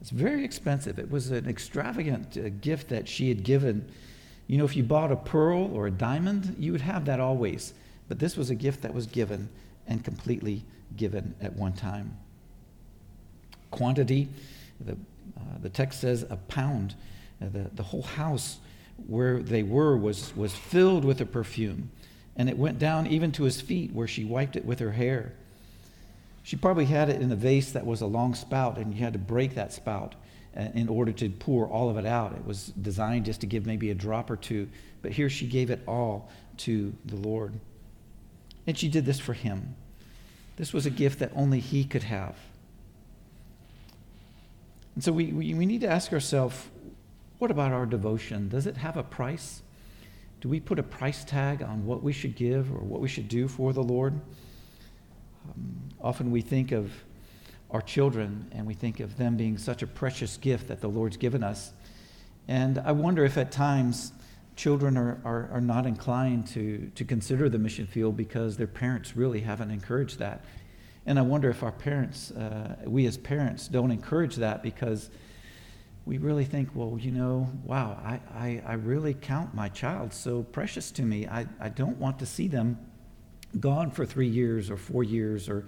It's 0.00 0.10
very 0.10 0.44
expensive. 0.44 0.98
It 0.98 1.10
was 1.10 1.30
an 1.30 1.48
extravagant 1.48 2.36
uh, 2.36 2.48
gift 2.60 2.88
that 2.88 3.08
she 3.08 3.28
had 3.28 3.42
given. 3.42 3.90
You 4.46 4.58
know, 4.58 4.64
if 4.64 4.76
you 4.76 4.82
bought 4.82 5.12
a 5.12 5.16
pearl 5.16 5.70
or 5.74 5.86
a 5.86 5.90
diamond, 5.90 6.56
you 6.58 6.72
would 6.72 6.80
have 6.80 7.04
that 7.06 7.20
always. 7.20 7.74
But 8.08 8.18
this 8.18 8.36
was 8.36 8.50
a 8.50 8.54
gift 8.54 8.82
that 8.82 8.94
was 8.94 9.06
given 9.06 9.48
and 9.90 10.02
completely 10.02 10.64
given 10.96 11.34
at 11.42 11.54
one 11.54 11.74
time. 11.74 12.16
Quantity, 13.70 14.28
the, 14.80 14.92
uh, 14.92 15.58
the 15.60 15.68
text 15.68 16.00
says 16.00 16.24
a 16.30 16.36
pound. 16.36 16.94
Uh, 17.42 17.46
the, 17.52 17.70
the 17.74 17.82
whole 17.82 18.02
house 18.02 18.58
where 19.06 19.42
they 19.42 19.62
were 19.62 19.96
was, 19.96 20.34
was 20.34 20.54
filled 20.54 21.04
with 21.04 21.20
a 21.20 21.26
perfume. 21.26 21.90
And 22.36 22.48
it 22.48 22.56
went 22.56 22.78
down 22.78 23.06
even 23.06 23.32
to 23.32 23.42
his 23.42 23.60
feet 23.60 23.92
where 23.92 24.06
she 24.06 24.24
wiped 24.24 24.56
it 24.56 24.64
with 24.64 24.78
her 24.78 24.92
hair. 24.92 25.34
She 26.42 26.56
probably 26.56 26.86
had 26.86 27.10
it 27.10 27.20
in 27.20 27.30
a 27.30 27.36
vase 27.36 27.72
that 27.72 27.84
was 27.84 28.00
a 28.00 28.06
long 28.06 28.34
spout, 28.34 28.78
and 28.78 28.94
you 28.94 29.00
had 29.04 29.12
to 29.12 29.18
break 29.18 29.54
that 29.56 29.72
spout 29.72 30.14
uh, 30.56 30.68
in 30.74 30.88
order 30.88 31.12
to 31.12 31.28
pour 31.28 31.66
all 31.66 31.90
of 31.90 31.98
it 31.98 32.06
out. 32.06 32.32
It 32.32 32.44
was 32.46 32.68
designed 32.80 33.26
just 33.26 33.40
to 33.42 33.46
give 33.46 33.66
maybe 33.66 33.90
a 33.90 33.94
drop 33.94 34.30
or 34.30 34.36
two, 34.36 34.68
but 35.02 35.12
here 35.12 35.28
she 35.28 35.46
gave 35.46 35.70
it 35.70 35.82
all 35.86 36.30
to 36.58 36.94
the 37.04 37.16
Lord. 37.16 37.54
And 38.70 38.78
she 38.78 38.86
did 38.86 39.04
this 39.04 39.18
for 39.18 39.32
him. 39.32 39.74
This 40.54 40.72
was 40.72 40.86
a 40.86 40.90
gift 40.90 41.18
that 41.18 41.32
only 41.34 41.58
he 41.58 41.82
could 41.82 42.04
have. 42.04 42.36
And 44.94 45.02
so 45.02 45.10
we, 45.10 45.32
we, 45.32 45.54
we 45.54 45.66
need 45.66 45.80
to 45.80 45.88
ask 45.88 46.12
ourselves 46.12 46.68
what 47.40 47.50
about 47.50 47.72
our 47.72 47.84
devotion? 47.84 48.48
Does 48.48 48.68
it 48.68 48.76
have 48.76 48.96
a 48.96 49.02
price? 49.02 49.62
Do 50.40 50.48
we 50.48 50.60
put 50.60 50.78
a 50.78 50.84
price 50.84 51.24
tag 51.24 51.64
on 51.64 51.84
what 51.84 52.04
we 52.04 52.12
should 52.12 52.36
give 52.36 52.70
or 52.70 52.78
what 52.78 53.00
we 53.00 53.08
should 53.08 53.26
do 53.26 53.48
for 53.48 53.72
the 53.72 53.82
Lord? 53.82 54.20
Um, 55.48 55.80
often 56.00 56.30
we 56.30 56.40
think 56.40 56.70
of 56.70 56.92
our 57.72 57.82
children 57.82 58.48
and 58.52 58.68
we 58.68 58.74
think 58.74 59.00
of 59.00 59.16
them 59.16 59.36
being 59.36 59.58
such 59.58 59.82
a 59.82 59.86
precious 59.88 60.36
gift 60.36 60.68
that 60.68 60.80
the 60.80 60.88
Lord's 60.88 61.16
given 61.16 61.42
us. 61.42 61.72
And 62.46 62.78
I 62.78 62.92
wonder 62.92 63.24
if 63.24 63.36
at 63.36 63.50
times 63.50 64.12
children 64.56 64.96
are, 64.96 65.20
are, 65.24 65.48
are 65.52 65.60
not 65.60 65.86
inclined 65.86 66.46
to, 66.48 66.90
to 66.94 67.04
consider 67.04 67.48
the 67.48 67.58
mission 67.58 67.86
field 67.86 68.16
because 68.16 68.56
their 68.56 68.66
parents 68.66 69.16
really 69.16 69.40
haven't 69.40 69.70
encouraged 69.70 70.18
that. 70.18 70.44
And 71.06 71.18
I 71.18 71.22
wonder 71.22 71.48
if 71.48 71.62
our 71.62 71.72
parents, 71.72 72.30
uh, 72.30 72.76
we 72.84 73.06
as 73.06 73.16
parents, 73.16 73.68
don't 73.68 73.90
encourage 73.90 74.36
that 74.36 74.62
because 74.62 75.10
we 76.04 76.18
really 76.18 76.44
think, 76.44 76.70
well, 76.74 76.98
you 77.00 77.10
know, 77.10 77.50
wow, 77.64 77.98
I, 78.04 78.20
I, 78.34 78.62
I 78.66 78.72
really 78.74 79.14
count 79.14 79.54
my 79.54 79.68
child 79.68 80.12
so 80.12 80.42
precious 80.42 80.90
to 80.92 81.02
me. 81.02 81.26
I, 81.26 81.46
I 81.60 81.68
don't 81.68 81.96
want 81.98 82.18
to 82.18 82.26
see 82.26 82.48
them 82.48 82.78
gone 83.58 83.90
for 83.90 84.06
three 84.06 84.28
years 84.28 84.70
or 84.70 84.76
four 84.76 85.02
years 85.02 85.48
or 85.48 85.66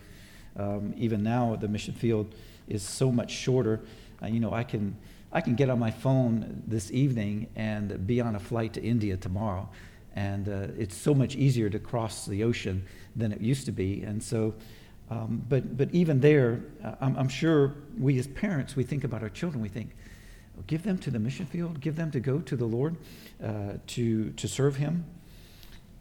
um, 0.57 0.93
even 0.97 1.23
now 1.23 1.57
the 1.57 1.69
mission 1.69 1.95
field 1.95 2.35
is 2.69 2.83
so 2.83 3.11
much 3.11 3.31
shorter. 3.31 3.81
Uh, 4.23 4.27
you 4.27 4.41
know, 4.41 4.53
I 4.53 4.65
can, 4.65 4.97
I 5.33 5.41
can 5.41 5.55
get 5.55 5.71
on 5.71 5.79
my 5.79 5.91
phone 5.91 6.62
this 6.67 6.91
evening 6.91 7.49
and 7.57 8.07
be 8.07 8.21
on 8.21 8.37
a 8.37 8.41
flight 8.41 8.75
to 8.75 8.83
India 8.83 9.17
tomorrow. 9.17 9.69
And 10.15 10.49
uh, 10.49 10.69
it's 10.79 10.95
so 10.95 11.15
much 11.15 11.37
easier 11.37 11.71
to 11.71 11.79
cross 11.79 12.27
the 12.27 12.45
ocean 12.45 12.85
than 13.17 13.33
it 13.33 13.41
used 13.41 13.65
to 13.65 13.73
be. 13.73 14.03
And 14.03 14.23
so, 14.23 14.55
um, 15.11 15.43
but, 15.49 15.77
but 15.77 15.91
even 15.93 16.21
there, 16.21 16.61
uh, 16.85 16.97
I'm, 17.01 17.17
I'm, 17.17 17.29
sure 17.29 17.75
we 17.99 18.19
as 18.19 18.27
parents, 18.27 18.77
we 18.77 18.85
think 18.85 19.05
about 19.05 19.23
our 19.23 19.31
children, 19.31 19.62
we 19.62 19.71
think, 19.71 19.97
give 20.67 20.83
them 20.83 20.99
to 20.99 21.11
the 21.11 21.19
mission 21.19 21.47
field, 21.47 21.81
give 21.81 21.97
them 21.97 22.11
to 22.11 22.21
go 22.21 22.39
to 22.41 22.55
the 22.55 22.67
Lord, 22.67 22.97
uh, 23.43 23.75
to, 23.87 24.31
to 24.33 24.49
serve 24.49 24.77
Him. 24.77 25.05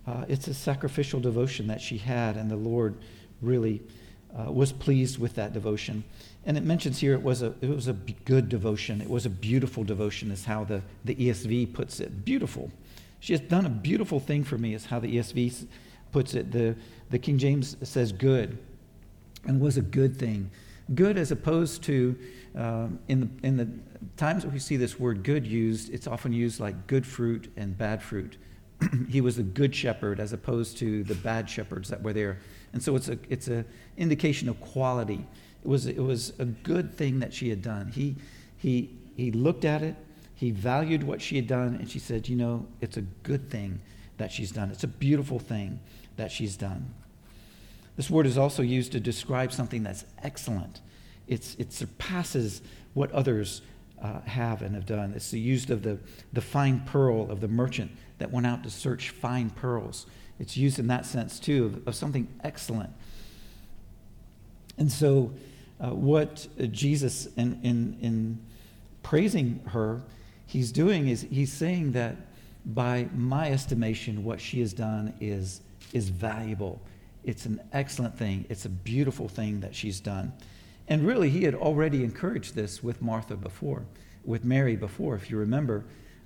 Uh, 0.06 0.26
it's 0.28 0.48
a 0.50 0.54
sacrificial 0.54 1.22
devotion 1.22 1.68
that 1.68 1.80
she 1.80 1.98
had, 1.98 2.36
and 2.36 2.52
the 2.52 2.58
Lord 2.58 2.98
really 3.42 3.82
uh, 4.38 4.52
was 4.52 4.72
pleased 4.72 5.20
with 5.20 5.36
that 5.36 5.54
devotion. 5.54 6.04
And 6.46 6.58
it 6.58 6.64
mentions 6.64 7.00
here 7.00 7.14
it 7.14 7.22
was 7.22 7.44
a, 7.44 7.54
it 7.62 7.70
was 7.70 7.88
a 7.88 7.94
good 7.94 8.50
devotion. 8.50 9.02
It 9.02 9.10
was 9.10 9.26
a 9.26 9.30
beautiful 9.30 9.84
devotion, 9.84 10.32
is 10.32 10.46
how 10.46 10.64
the, 10.64 10.82
the 11.06 11.16
ESV 11.16 11.74
puts 11.74 12.00
it. 12.00 12.26
Beautiful. 12.26 12.72
She 13.20 13.34
has 13.34 13.40
done 13.40 13.66
a 13.66 13.70
beautiful 13.70 14.20
thing 14.20 14.44
for 14.44 14.58
me, 14.58 14.74
is 14.74 14.86
how 14.86 15.00
the 15.00 15.18
ESV 15.18 15.68
puts 16.12 16.34
it. 16.34 16.52
The, 16.52 16.76
the 17.12 17.20
King 17.20 17.38
James 17.38 17.78
says 17.84 18.12
good, 18.12 18.58
and 19.46 19.62
was 19.62 19.78
a 19.78 19.82
good 19.82 20.18
thing. 20.18 20.50
Good 20.96 21.18
as 21.18 21.32
opposed 21.32 21.84
to, 21.84 22.18
um, 22.56 23.00
in, 23.08 23.22
the, 23.22 23.48
in 23.48 23.58
the 23.58 23.70
times 24.18 24.44
that 24.44 24.52
we 24.52 24.58
see 24.60 24.78
this 24.78 25.00
word 25.00 25.24
good 25.24 25.46
used, 25.46 25.94
it's 25.94 26.08
often 26.08 26.34
used 26.34 26.60
like 26.60 26.88
good 26.88 27.06
fruit 27.06 27.52
and 27.56 27.78
bad 27.78 28.02
fruit. 28.02 28.38
he 29.10 29.22
was 29.22 29.38
a 29.38 29.44
good 29.44 29.76
shepherd 29.76 30.20
as 30.20 30.34
opposed 30.34 30.78
to 30.78 31.04
the 31.04 31.16
bad 31.16 31.50
shepherds 31.50 31.90
that 31.90 32.02
were 32.02 32.14
there. 32.14 32.40
And 32.74 32.82
so 32.82 32.96
it's 32.96 33.10
a 33.10 33.18
it's 33.30 33.48
an 33.48 33.66
indication 33.98 34.50
of 34.50 34.60
quality. 34.60 35.26
It 35.64 35.68
was 35.68 35.86
it 35.86 36.00
was 36.00 36.34
a 36.40 36.46
good 36.46 36.96
thing 36.96 37.20
that 37.20 37.34
she 37.34 37.50
had 37.50 37.62
done. 37.62 37.92
He 37.92 38.16
he 38.58 38.90
he 39.16 39.32
looked 39.32 39.66
at 39.66 39.82
it, 39.84 39.96
he 40.36 40.52
valued 40.52 41.04
what 41.04 41.22
she 41.22 41.36
had 41.36 41.48
done, 41.48 41.76
and 41.76 41.90
she 41.90 42.00
said, 42.00 42.28
you 42.28 42.36
know, 42.36 42.66
it's 42.82 42.98
a 42.98 43.02
good 43.02 43.50
thing 43.50 43.80
that 44.18 44.32
she's 44.32 44.52
done. 44.52 44.72
It's 44.72 44.84
a 44.84 44.88
beautiful 44.88 45.40
thing 45.40 45.80
that 46.18 46.32
she's 46.32 46.56
done. 46.58 46.94
This 47.96 48.10
word 48.10 48.26
is 48.26 48.38
also 48.38 48.64
used 48.64 48.92
to 48.94 49.00
describe 49.00 49.52
something 49.52 49.84
that's 49.84 50.06
excellent. 50.24 50.82
It's, 51.28 51.56
it 51.56 51.74
surpasses 51.74 52.62
what 52.94 53.12
others 53.12 53.62
uh, 54.02 54.22
have 54.22 54.62
and 54.62 54.76
have 54.76 54.86
done. 54.86 55.14
It's 55.16 55.32
the 55.32 55.40
used 55.40 55.70
of 55.70 55.84
the, 55.84 56.00
the 56.34 56.42
fine 56.42 56.82
pearl 56.86 57.30
of 57.30 57.42
the 57.42 57.48
merchant 57.48 57.92
that 58.18 58.32
went 58.32 58.48
out 58.48 58.64
to 58.64 58.70
search 58.70 59.10
fine 59.10 59.50
pearls. 59.50 60.08
It's 60.40 60.58
used 60.58 60.80
in 60.80 60.88
that 60.88 61.06
sense 61.06 61.40
too, 61.40 61.66
of, 61.66 61.88
of 61.90 61.96
something 61.96 62.28
excellent. 62.44 62.90
And 64.78 64.92
so, 64.92 65.32
uh, 65.82 65.90
what 65.90 66.48
Jesus, 66.72 67.28
in, 67.38 67.60
in, 67.64 67.98
in 68.02 68.40
praising 69.04 69.60
her, 69.68 70.02
he's 70.46 70.72
doing 70.72 71.08
is 71.08 71.26
he's 71.30 71.52
saying 71.52 71.94
that 71.94 72.16
by 72.66 73.08
my 73.16 73.50
estimation, 73.52 74.24
what 74.24 74.40
she 74.40 74.60
has 74.60 74.74
done 74.74 75.14
is, 75.20 75.62
is 75.94 76.10
valuable. 76.10 76.80
It's 77.24 77.46
an 77.46 77.60
excellent 77.74 78.18
thing. 78.18 78.46
It's 78.50 78.66
a 78.66 78.70
beautiful 78.70 79.28
thing 79.28 79.62
that 79.62 79.74
she's 79.74 80.00
done. 80.00 80.32
And 80.88 81.06
really, 81.06 81.30
he 81.30 81.44
had 81.44 81.56
already 81.56 82.04
encouraged 82.04 82.56
this 82.56 82.84
with 82.84 83.02
Martha 83.02 83.36
before, 83.36 83.86
with 84.24 84.44
Mary 84.44 84.76
before. 84.76 85.16
If 85.16 85.32
you 85.32 85.38
remember, 85.38 85.86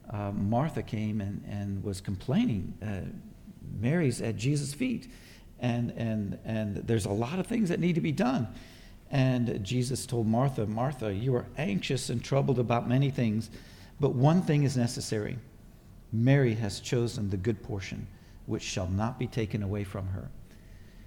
uh, 0.09 0.31
Martha 0.31 0.83
came 0.83 1.21
and, 1.21 1.43
and 1.49 1.83
was 1.83 2.01
complaining. 2.01 2.73
Uh, 2.81 3.09
Mary's 3.79 4.21
at 4.21 4.35
Jesus' 4.35 4.73
feet, 4.73 5.09
and, 5.59 5.91
and, 5.91 6.39
and 6.45 6.75
there's 6.77 7.05
a 7.05 7.11
lot 7.11 7.39
of 7.39 7.47
things 7.47 7.69
that 7.69 7.79
need 7.79 7.95
to 7.95 8.01
be 8.01 8.11
done. 8.11 8.47
And 9.11 9.63
Jesus 9.63 10.05
told 10.05 10.27
Martha, 10.27 10.65
Martha, 10.65 11.13
you 11.13 11.35
are 11.35 11.45
anxious 11.57 12.09
and 12.09 12.23
troubled 12.23 12.59
about 12.59 12.89
many 12.89 13.09
things, 13.09 13.49
but 13.99 14.13
one 14.13 14.41
thing 14.41 14.63
is 14.63 14.75
necessary. 14.75 15.37
Mary 16.11 16.53
has 16.55 16.79
chosen 16.79 17.29
the 17.29 17.37
good 17.37 17.61
portion, 17.61 18.07
which 18.45 18.63
shall 18.63 18.87
not 18.87 19.19
be 19.19 19.27
taken 19.27 19.63
away 19.63 19.83
from 19.83 20.07
her. 20.07 20.29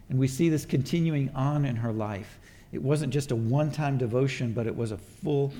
And 0.09 0.19
we 0.19 0.29
see 0.29 0.49
this 0.49 0.65
continuing 0.65 1.31
on 1.35 1.65
in 1.65 1.77
her 1.77 1.93
life. 1.93 2.39
It 2.73 2.83
wasn't 2.83 3.13
just 3.13 3.31
a 3.31 3.37
one 3.37 3.71
time 3.71 3.99
devotion, 3.99 4.53
but 4.53 4.67
it 4.67 4.77
was 4.77 4.93
a 4.93 4.99
full, 4.99 5.53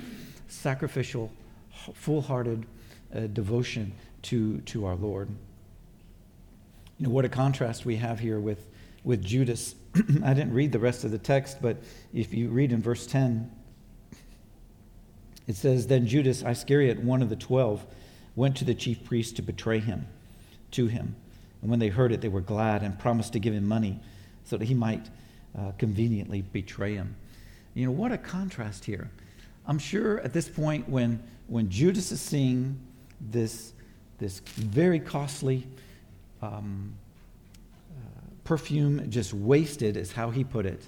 sacrificial, 0.47 1.31
full 1.93 2.21
hearted 2.21 2.65
uh, 3.15 3.21
devotion 3.27 3.91
to, 4.23 4.59
to 4.61 4.85
our 4.85 4.95
Lord. 4.95 5.29
You 6.97 7.07
know, 7.07 7.11
what 7.11 7.25
a 7.25 7.29
contrast 7.29 7.85
we 7.85 7.95
have 7.97 8.19
here 8.19 8.39
with, 8.39 8.67
with 9.03 9.23
Judas. 9.23 9.75
I 10.23 10.33
didn't 10.33 10.53
read 10.53 10.71
the 10.71 10.79
rest 10.79 11.03
of 11.03 11.11
the 11.11 11.17
text, 11.17 11.61
but 11.61 11.77
if 12.13 12.33
you 12.33 12.49
read 12.49 12.71
in 12.71 12.81
verse 12.81 13.07
10, 13.07 13.51
it 15.47 15.55
says, 15.55 15.87
Then 15.87 16.05
Judas 16.05 16.43
Iscariot, 16.43 16.99
one 16.99 17.23
of 17.23 17.29
the 17.29 17.35
twelve, 17.35 17.85
went 18.35 18.55
to 18.57 18.65
the 18.65 18.75
chief 18.75 19.03
priest 19.03 19.35
to 19.37 19.41
betray 19.41 19.79
him 19.79 20.07
to 20.71 20.85
him. 20.85 21.15
And 21.61 21.69
when 21.69 21.79
they 21.79 21.89
heard 21.89 22.11
it, 22.11 22.21
they 22.21 22.29
were 22.29 22.41
glad 22.41 22.83
and 22.83 22.97
promised 22.99 23.33
to 23.33 23.39
give 23.39 23.53
him 23.53 23.67
money 23.67 23.99
so 24.45 24.57
that 24.57 24.65
he 24.65 24.75
might 24.75 25.09
uh, 25.57 25.71
conveniently 25.77 26.43
betray 26.43 26.93
him. 26.93 27.15
You 27.73 27.87
know, 27.87 27.91
what 27.91 28.11
a 28.11 28.17
contrast 28.17 28.85
here. 28.85 29.09
I'm 29.65 29.79
sure 29.79 30.19
at 30.21 30.33
this 30.33 30.47
point, 30.47 30.87
when, 30.87 31.21
when 31.47 31.69
Judas 31.69 32.11
is 32.11 32.21
seeing 32.21 32.79
this, 33.19 33.73
this 34.19 34.39
very 34.39 34.99
costly 34.99 35.67
um, 36.41 36.93
perfume 38.49 39.07
just 39.11 39.31
wasted, 39.31 39.95
is 39.95 40.11
how 40.11 40.31
he 40.31 40.43
put 40.43 40.65
it. 40.65 40.81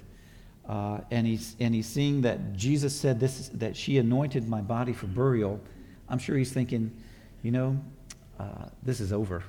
Uh, 0.68 0.98
and, 1.12 1.24
he's, 1.24 1.54
and 1.60 1.72
he's 1.72 1.86
seeing 1.86 2.22
that 2.22 2.54
Jesus 2.54 2.92
said 2.92 3.20
this, 3.20 3.50
that 3.54 3.76
she 3.76 3.98
anointed 3.98 4.48
my 4.48 4.60
body 4.60 4.92
for 4.92 5.06
burial. 5.06 5.60
I'm 6.08 6.18
sure 6.18 6.36
he's 6.36 6.52
thinking, 6.52 6.90
you 7.44 7.52
know, 7.52 7.80
uh, 8.40 8.66
this 8.82 8.98
is 8.98 9.12
over. 9.12 9.44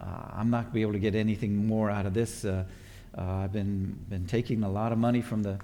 Uh, 0.00 0.06
I'm 0.32 0.48
not 0.48 0.60
going 0.60 0.70
to 0.70 0.74
be 0.76 0.80
able 0.80 0.94
to 0.94 0.98
get 0.98 1.14
anything 1.14 1.66
more 1.66 1.90
out 1.90 2.06
of 2.06 2.14
this. 2.14 2.46
Uh, 2.46 2.64
uh, 3.18 3.22
I've 3.22 3.52
been, 3.52 3.98
been 4.08 4.26
taking 4.26 4.62
a 4.62 4.70
lot 4.70 4.90
of 4.90 4.96
money 4.96 5.20
from 5.20 5.42
the, 5.42 5.58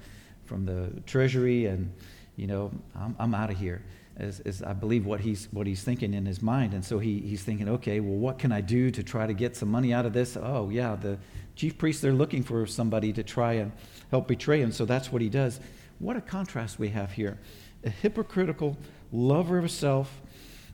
from 0.45 0.67
the 0.67 0.91
treasury, 1.07 1.65
and, 1.65 1.91
you 2.37 2.47
know, 2.47 2.71
I'm, 2.95 3.17
I'm 3.19 3.35
out 3.35 3.49
of 3.49 3.59
here 3.59 3.83
is, 4.19 4.41
is 4.41 4.63
I 4.63 4.73
believe 4.73 5.07
what 5.07 5.21
he's, 5.21 5.49
what 5.51 5.67
he's 5.67 5.83
thinking 5.83 6.15
in 6.15 6.27
his 6.27 6.41
mind. 6.41 6.75
And 6.75 6.85
so 6.85 6.99
he, 6.99 7.21
he's 7.21 7.43
thinking, 7.43 7.69
okay, 7.69 8.01
well, 8.01 8.17
what 8.17 8.39
can 8.39 8.53
I 8.53 8.61
do 8.61 8.91
to 8.91 9.03
try 9.03 9.27
to 9.27 9.35
get 9.35 9.57
some 9.57 9.71
money 9.71 9.93
out 9.93 10.07
of 10.07 10.13
this? 10.13 10.37
Oh, 10.37 10.71
yeah, 10.71 10.97
the 10.97 11.19
chief 11.57 11.77
priests, 11.79 12.01
they're 12.01 12.13
looking 12.13 12.43
for 12.43 12.67
somebody 12.67 13.13
to 13.13 13.23
try 13.23 13.55
and 13.55 13.73
help 14.11 14.29
betray 14.29 14.61
him. 14.61 14.73
So 14.73 14.85
that's 14.85 15.11
what 15.11 15.23
he 15.23 15.29
does. 15.29 15.61
What 15.99 16.17
a 16.17 16.21
contrast 16.21 16.79
we 16.79 16.89
have 16.91 17.13
here. 17.13 17.39
A 17.85 17.91
hypocritical 17.91 18.77
lover 19.13 19.59
of 19.59 19.71
self. 19.71 20.21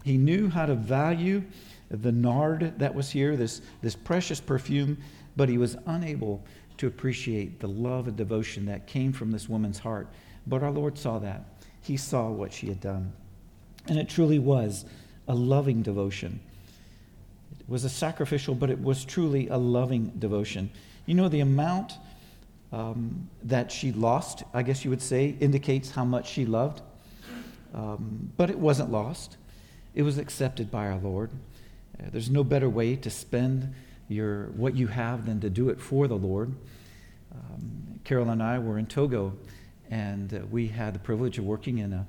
He 0.04 0.16
knew 0.16 0.49
how 0.49 0.66
to 0.66 0.75
value 0.75 1.44
the 1.90 2.12
nard 2.12 2.78
that 2.78 2.94
was 2.94 3.11
here, 3.11 3.37
this, 3.37 3.62
this 3.82 3.97
precious 3.97 4.40
perfume, 4.40 4.99
but 5.37 5.49
he 5.49 5.59
was 5.59 5.76
unable 5.87 6.44
to 6.78 6.87
appreciate 6.87 7.61
the 7.61 7.68
love 7.68 8.06
and 8.06 8.16
devotion 8.16 8.66
that 8.66 8.87
came 8.87 9.12
from 9.12 9.30
this 9.30 9.49
woman's 9.49 9.78
heart. 9.78 10.09
But 10.47 10.62
our 10.62 10.70
Lord 10.70 10.97
saw 10.97 11.18
that. 11.18 11.44
He 11.82 11.97
saw 11.97 12.30
what 12.30 12.52
she 12.52 12.68
had 12.68 12.80
done. 12.80 13.12
And 13.89 13.99
it 13.99 14.09
truly 14.09 14.39
was 14.39 14.85
a 15.29 15.35
loving 15.35 15.83
devotion. 15.83 16.41
It 17.59 17.69
was 17.69 17.85
a 17.85 17.89
sacrificial, 17.89 18.55
but 18.55 18.71
it 18.71 18.81
was 18.81 19.05
truly 19.05 19.49
a 19.49 19.57
loving 19.57 20.13
devotion. 20.19 20.71
You 21.07 21.15
know, 21.15 21.29
the 21.29 21.41
amount 21.41 21.95
um, 22.73 23.29
that 23.43 23.73
she 23.73 23.93
lost, 23.93 24.45
I 24.55 24.63
guess 24.63 24.85
you 24.85 24.91
would 24.91 25.03
say, 25.03 25.37
indicates 25.41 25.91
how 25.91 26.05
much 26.05 26.29
she 26.29 26.47
loved. 26.47 26.83
Um, 27.75 28.33
but 28.37 28.51
it 28.51 28.59
wasn't 28.59 28.91
lost, 28.91 29.37
it 29.95 30.03
was 30.03 30.19
accepted 30.19 30.71
by 30.71 30.89
our 30.89 30.99
Lord. 30.99 31.31
Uh, 31.99 32.07
there's 32.11 32.31
no 32.31 32.43
better 32.43 32.69
way 32.69 32.97
to 32.97 33.11
spend 33.11 33.73
your, 34.09 34.47
what 34.57 34.75
you 34.75 34.89
have 34.89 35.27
than 35.27 35.41
to 35.41 35.51
do 35.51 35.69
it 35.69 35.81
for 35.81 36.09
the 36.09 36.17
Lord. 36.17 36.53
Um, 37.33 38.01
Carol 38.03 38.31
and 38.31 38.43
I 38.43 38.59
were 38.59 38.79
in 38.79 38.87
Togo, 38.87 39.33
and 39.91 40.35
uh, 40.35 40.41
we 40.51 40.67
had 40.67 40.95
the 40.95 40.99
privilege 40.99 41.39
of 41.39 41.45
working 41.45 41.79
in 41.79 41.93
a, 41.93 42.07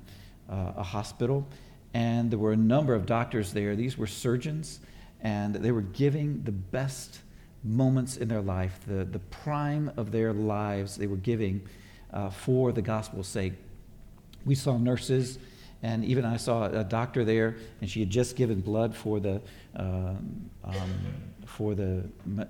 uh, 0.52 0.72
a 0.76 0.82
hospital 0.82 1.46
and 1.94 2.30
there 2.30 2.38
were 2.38 2.52
a 2.52 2.56
number 2.56 2.94
of 2.94 3.06
doctors 3.06 3.52
there. 3.52 3.76
These 3.76 3.98
were 3.98 4.06
surgeons, 4.06 4.80
and 5.20 5.54
they 5.54 5.72
were 5.72 5.82
giving 5.82 6.42
the 6.42 6.52
best 6.52 7.20
moments 7.64 8.16
in 8.16 8.28
their 8.28 8.40
life, 8.40 8.80
the, 8.86 9.04
the 9.04 9.18
prime 9.18 9.92
of 9.96 10.10
their 10.10 10.32
lives, 10.32 10.96
they 10.96 11.06
were 11.06 11.16
giving 11.16 11.62
uh, 12.12 12.30
for 12.30 12.72
the 12.72 12.82
gospel's 12.82 13.28
sake. 13.28 13.52
We 14.44 14.54
saw 14.54 14.78
nurses, 14.78 15.38
and 15.82 16.04
even 16.04 16.24
I 16.24 16.38
saw 16.38 16.64
a 16.64 16.82
doctor 16.82 17.24
there, 17.24 17.56
and 17.80 17.88
she 17.88 18.00
had 18.00 18.10
just 18.10 18.36
given 18.36 18.60
blood 18.60 18.96
for 18.96 19.20
the, 19.20 19.40
uh, 19.76 20.14
um, 20.64 20.90
for 21.46 21.74
the 21.74 22.04
uh, 22.40 22.44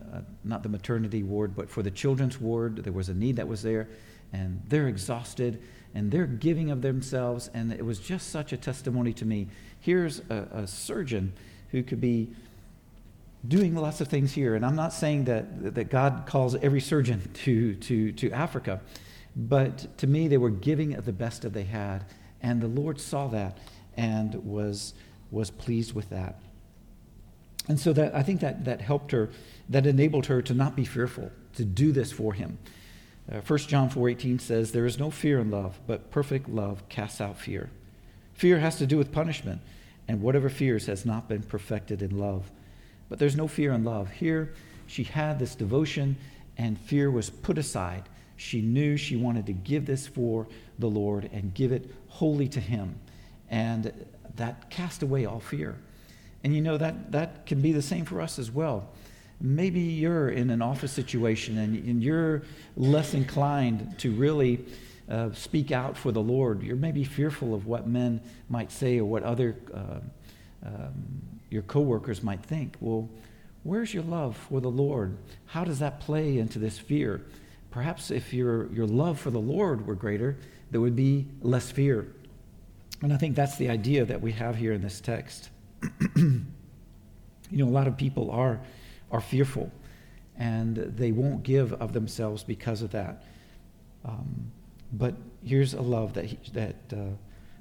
not 0.45 0.63
the 0.63 0.69
maternity 0.69 1.23
ward, 1.23 1.55
but 1.55 1.69
for 1.69 1.83
the 1.83 1.91
children's 1.91 2.41
ward. 2.41 2.77
There 2.77 2.93
was 2.93 3.09
a 3.09 3.15
need 3.15 3.37
that 3.37 3.49
was 3.49 3.63
there, 3.63 3.89
and 4.33 4.63
they're 4.69 4.89
exhausted, 4.89 5.63
and 5.95 6.11
they're 6.11 6.27
giving 6.27 6.71
of 6.71 6.83
themselves, 6.83 7.51
and 7.53 7.73
it 7.73 7.85
was 7.85 7.99
just 7.99 8.31
such 8.31 8.53
a 8.53 8.57
testimony 8.57 9.13
to 9.15 9.25
me. 9.25 9.49
Here's 9.81 10.21
a, 10.31 10.49
a 10.53 10.67
surgeon 10.67 11.33
who 11.71 11.83
could 11.83 12.01
be 12.01 12.31
doing 13.47 13.75
lots 13.75 14.01
of 14.01 14.09
things 14.09 14.33
here. 14.33 14.55
And 14.55 14.65
I'm 14.65 14.77
not 14.77 14.93
saying 14.93 15.25
that, 15.25 15.75
that 15.75 15.91
God 15.91 16.25
calls 16.27 16.55
every 16.57 16.81
surgeon 16.81 17.29
to, 17.35 17.75
to, 17.75 18.13
to 18.13 18.31
Africa, 18.31 18.81
but 19.35 19.99
to 19.99 20.07
me, 20.07 20.29
they 20.29 20.39
were 20.39 20.51
giving 20.51 20.95
of 20.95 21.05
the 21.05 21.13
best 21.13 21.43
that 21.43 21.53
they 21.53 21.65
had. 21.65 22.05
And 22.43 22.61
the 22.61 22.69
Lord 22.69 23.01
saw 23.01 23.29
that 23.29 23.59
and 23.97 24.35
was, 24.35 24.95
was 25.31 25.51
pleased 25.51 25.95
with 25.95 26.11
that. 26.11 26.41
And 27.69 27.79
so 27.79 27.93
that, 27.93 28.15
I 28.15 28.23
think 28.23 28.41
that, 28.41 28.65
that 28.65 28.81
helped 28.81 29.13
her, 29.13 29.31
that 29.69 29.87
enabled 29.87 30.27
her 30.27 30.43
to 30.43 30.55
not 30.55 30.75
be 30.75 30.85
fearful, 30.85 31.31
to 31.55 31.65
do 31.65 31.93
this 31.93 32.11
for 32.11 32.33
him. 32.33 32.59
Uh, 33.31 33.41
1 33.41 33.59
John 33.61 33.89
4.18 33.89 34.41
says, 34.41 34.73
There 34.73 34.87
is 34.87 34.99
no 34.99 35.11
fear 35.11 35.39
in 35.39 35.51
love, 35.51 35.79
but 35.87 36.11
perfect 36.11 36.49
love 36.49 36.89
casts 36.89 37.21
out 37.21 37.39
fear. 37.39 37.71
Fear 38.35 38.59
has 38.59 38.77
to 38.79 38.87
do 38.87 38.99
with 38.99 39.13
punishment, 39.13 39.61
and 40.09 40.21
whatever 40.21 40.49
fears 40.49 40.87
has 40.87 41.07
not 41.07 41.29
been 41.29 41.43
perfected 41.43 42.03
in 42.03 42.19
love. 42.19 42.51
But 43.09 43.19
there's 43.19 43.37
no 43.37 43.47
fear 43.47 43.73
in 43.73 43.85
love. 43.85 44.11
Here, 44.11 44.55
she 44.87 45.05
had 45.05 45.39
this 45.39 45.55
devotion, 45.55 46.17
and 46.57 46.79
fear 46.79 47.11
was 47.11 47.31
put 47.31 47.59
aside. 47.59 48.09
She 48.37 48.61
knew 48.61 48.97
she 48.97 49.17
wanted 49.17 49.47
to 49.47 49.53
give 49.53 49.87
this 49.87 50.07
for 50.07 50.49
the 50.79 50.89
Lord 50.89 51.31
and 51.33 51.55
give 51.55 51.71
it 51.71 51.91
wholly 52.09 52.49
to 52.49 52.61
Him. 52.61 52.99
And 53.49 53.93
that 54.37 54.71
cast 54.71 55.03
away 55.03 55.27
all 55.27 55.41
fear. 55.41 55.77
And 56.43 56.55
you 56.55 56.61
know, 56.61 56.77
that, 56.77 57.13
that 57.13 57.47
can 57.47 57.61
be 57.61 57.73
the 57.73 57.83
same 57.83 58.05
for 58.05 58.21
us 58.21 58.39
as 58.39 58.51
well. 58.51 58.89
Maybe 59.45 59.81
you're 59.81 60.29
in 60.29 60.51
an 60.51 60.63
office 60.63 60.93
situation 60.93 61.59
and, 61.59 61.77
and 61.85 62.03
you're 62.03 62.43
less 62.77 63.13
inclined 63.13 63.99
to 63.99 64.13
really 64.13 64.65
uh, 65.11 65.33
speak 65.33 65.73
out 65.73 65.97
for 65.97 66.13
the 66.13 66.23
Lord. 66.23 66.63
You're 66.63 66.77
maybe 66.77 67.03
fearful 67.03 67.53
of 67.53 67.67
what 67.67 67.89
men 67.89 68.21
might 68.49 68.71
say 68.71 69.01
or 69.01 69.05
what 69.05 69.25
other 69.25 69.57
uh, 69.75 69.99
um, 70.65 70.93
your 71.51 71.63
coworkers 71.63 72.23
might 72.23 72.41
think. 72.45 72.77
Well, 72.79 73.11
where's 73.65 73.93
your 73.93 74.05
love 74.05 74.37
for 74.37 74.61
the 74.61 74.71
Lord? 74.71 75.19
How 75.47 75.65
does 75.65 75.81
that 75.81 75.99
play 75.99 76.39
into 76.39 76.61
this 76.61 76.79
fear? 76.79 77.21
Perhaps 77.73 78.13
if 78.13 78.33
your, 78.33 78.73
your 78.73 78.87
love 78.87 79.19
for 79.19 79.31
the 79.31 79.41
Lord 79.41 79.87
were 79.87 79.97
greater, 79.97 80.37
there 80.71 80.81
would 80.81 80.95
be 80.95 81.27
less 81.41 81.71
fear. 81.71 82.07
And 83.03 83.13
I 83.13 83.17
think 83.17 83.35
that's 83.35 83.57
the 83.57 83.71
idea 83.71 84.05
that 84.05 84.21
we 84.21 84.31
have 84.33 84.55
here 84.55 84.73
in 84.73 84.83
this 84.83 85.01
text. 85.01 85.51
you 86.17 86.45
know, 87.51 87.67
a 87.67 87.71
lot 87.71 87.89
of 87.89 87.97
people 87.97 88.31
are, 88.31 88.61
are 89.13 89.21
fearful 89.21 89.71
and 90.37 90.77
they 90.77 91.13
won't 91.13 91.43
give 91.43 91.73
of 91.75 91.93
themselves 91.93 92.43
because 92.43 92.83
of 92.83 92.91
that. 92.91 93.23
Um, 94.05 94.51
but 94.93 95.15
here's 95.45 95.75
a 95.75 95.83
love 95.83 96.15
that, 96.15 96.25
he, 96.25 96.39
that 96.55 96.77
uh, 96.93 96.97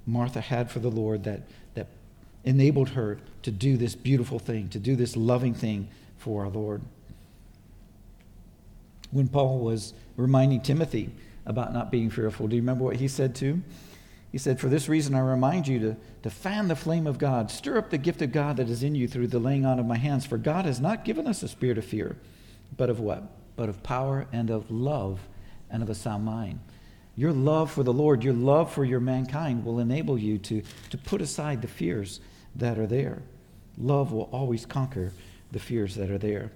Martha 0.06 0.42
had 0.42 0.72
for 0.72 0.80
the 0.80 0.90
Lord 0.90 1.24
that, 1.26 1.42
that 1.76 1.88
enabled 2.44 2.90
her 2.90 3.20
to 3.44 3.52
do 3.52 3.78
this 3.78 3.96
beautiful 3.96 4.40
thing, 4.40 4.70
to 4.70 4.80
do 4.80 4.96
this 4.96 5.16
loving 5.16 5.54
thing 5.54 5.90
for 6.18 6.44
our 6.46 6.50
Lord. 6.50 6.82
When 9.12 9.28
Paul 9.28 9.60
was 9.60 9.94
reminding 10.16 10.62
Timothy 10.62 11.12
about 11.46 11.74
not 11.74 11.92
being 11.92 12.10
fearful, 12.10 12.48
do 12.48 12.56
you 12.56 12.62
remember 12.62 12.86
what 12.86 12.96
he 12.96 13.08
said 13.08 13.36
too? 13.36 13.62
He 14.32 14.38
said, 14.38 14.60
For 14.60 14.70
this 14.70 14.88
reason 14.88 15.14
I 15.14 15.20
remind 15.20 15.68
you 15.68 15.80
to, 15.80 15.98
to 16.24 16.30
fan 16.30 16.70
the 16.70 16.76
flame 16.76 17.06
of 17.06 17.18
God, 17.18 17.52
stir 17.52 17.78
up 17.78 17.90
the 17.90 17.98
gift 17.98 18.22
of 18.22 18.32
God 18.32 18.58
that 18.58 18.70
is 18.70 18.82
in 18.82 18.96
you 18.96 19.08
through 19.08 19.28
the 19.28 19.40
laying 19.40 19.66
on 19.66 19.80
of 19.80 19.86
my 19.86 19.98
hands. 19.98 20.26
For 20.26 20.38
God 20.38 20.66
has 20.66 20.80
not 20.80 21.04
given 21.04 21.28
us 21.28 21.44
a 21.44 21.50
spirit 21.50 21.78
of 21.78 21.86
fear, 21.86 22.16
but 22.78 22.90
of 22.90 23.00
what? 23.00 23.24
But 23.58 23.68
of 23.68 23.84
power 23.84 24.28
and 24.32 24.50
of 24.50 24.72
love 24.72 25.20
and 25.70 25.84
of 25.84 25.90
a 25.90 25.96
sound 25.96 26.24
mind. 26.24 26.60
Your 27.16 27.34
love 27.34 27.72
for 27.72 27.84
the 27.84 27.92
Lord, 27.92 28.24
your 28.24 28.34
love 28.34 28.72
for 28.72 28.86
your 28.86 29.02
mankind 29.02 29.66
will 29.66 29.80
enable 29.80 30.18
you 30.18 30.38
to, 30.38 30.64
to 30.92 30.98
put 30.98 31.22
aside 31.22 31.62
the 31.62 31.68
fears 31.68 32.22
that 32.56 32.80
are 32.80 32.88
there. 32.88 33.22
Love 33.78 34.14
will 34.14 34.30
always 34.32 34.66
conquer 34.66 35.12
the 35.52 35.60
fears 35.60 35.96
that 35.96 36.10
are 36.10 36.18
there. 36.18 36.52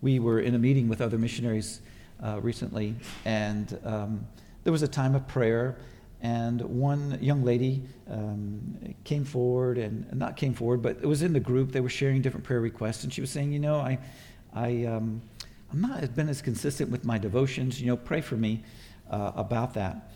We 0.00 0.20
were 0.20 0.40
in 0.40 0.54
a 0.54 0.58
meeting 0.58 0.88
with 0.88 1.00
other 1.00 1.18
missionaries 1.18 1.80
uh, 2.22 2.40
recently, 2.40 2.94
and 3.24 3.78
um, 3.84 4.26
there 4.64 4.72
was 4.72 4.82
a 4.82 4.88
time 4.88 5.14
of 5.14 5.26
prayer. 5.26 5.76
And 6.20 6.60
one 6.60 7.18
young 7.20 7.44
lady 7.44 7.82
um, 8.08 8.78
came 9.02 9.24
forward, 9.24 9.76
and 9.76 10.06
not 10.16 10.36
came 10.36 10.54
forward, 10.54 10.80
but 10.80 10.98
it 11.02 11.06
was 11.06 11.22
in 11.22 11.32
the 11.32 11.40
group. 11.40 11.72
They 11.72 11.80
were 11.80 11.88
sharing 11.88 12.22
different 12.22 12.46
prayer 12.46 12.60
requests, 12.60 13.02
and 13.02 13.12
she 13.12 13.20
was 13.20 13.28
saying, 13.28 13.52
"You 13.52 13.58
know, 13.58 13.74
I, 13.74 13.98
I, 14.54 14.84
um, 14.84 15.20
I'm 15.72 15.80
not 15.80 16.14
been 16.14 16.28
as 16.28 16.40
consistent 16.40 16.90
with 16.90 17.04
my 17.04 17.18
devotions. 17.18 17.80
You 17.80 17.88
know, 17.88 17.96
pray 17.96 18.20
for 18.20 18.36
me 18.36 18.62
uh, 19.10 19.32
about 19.34 19.74
that." 19.74 20.12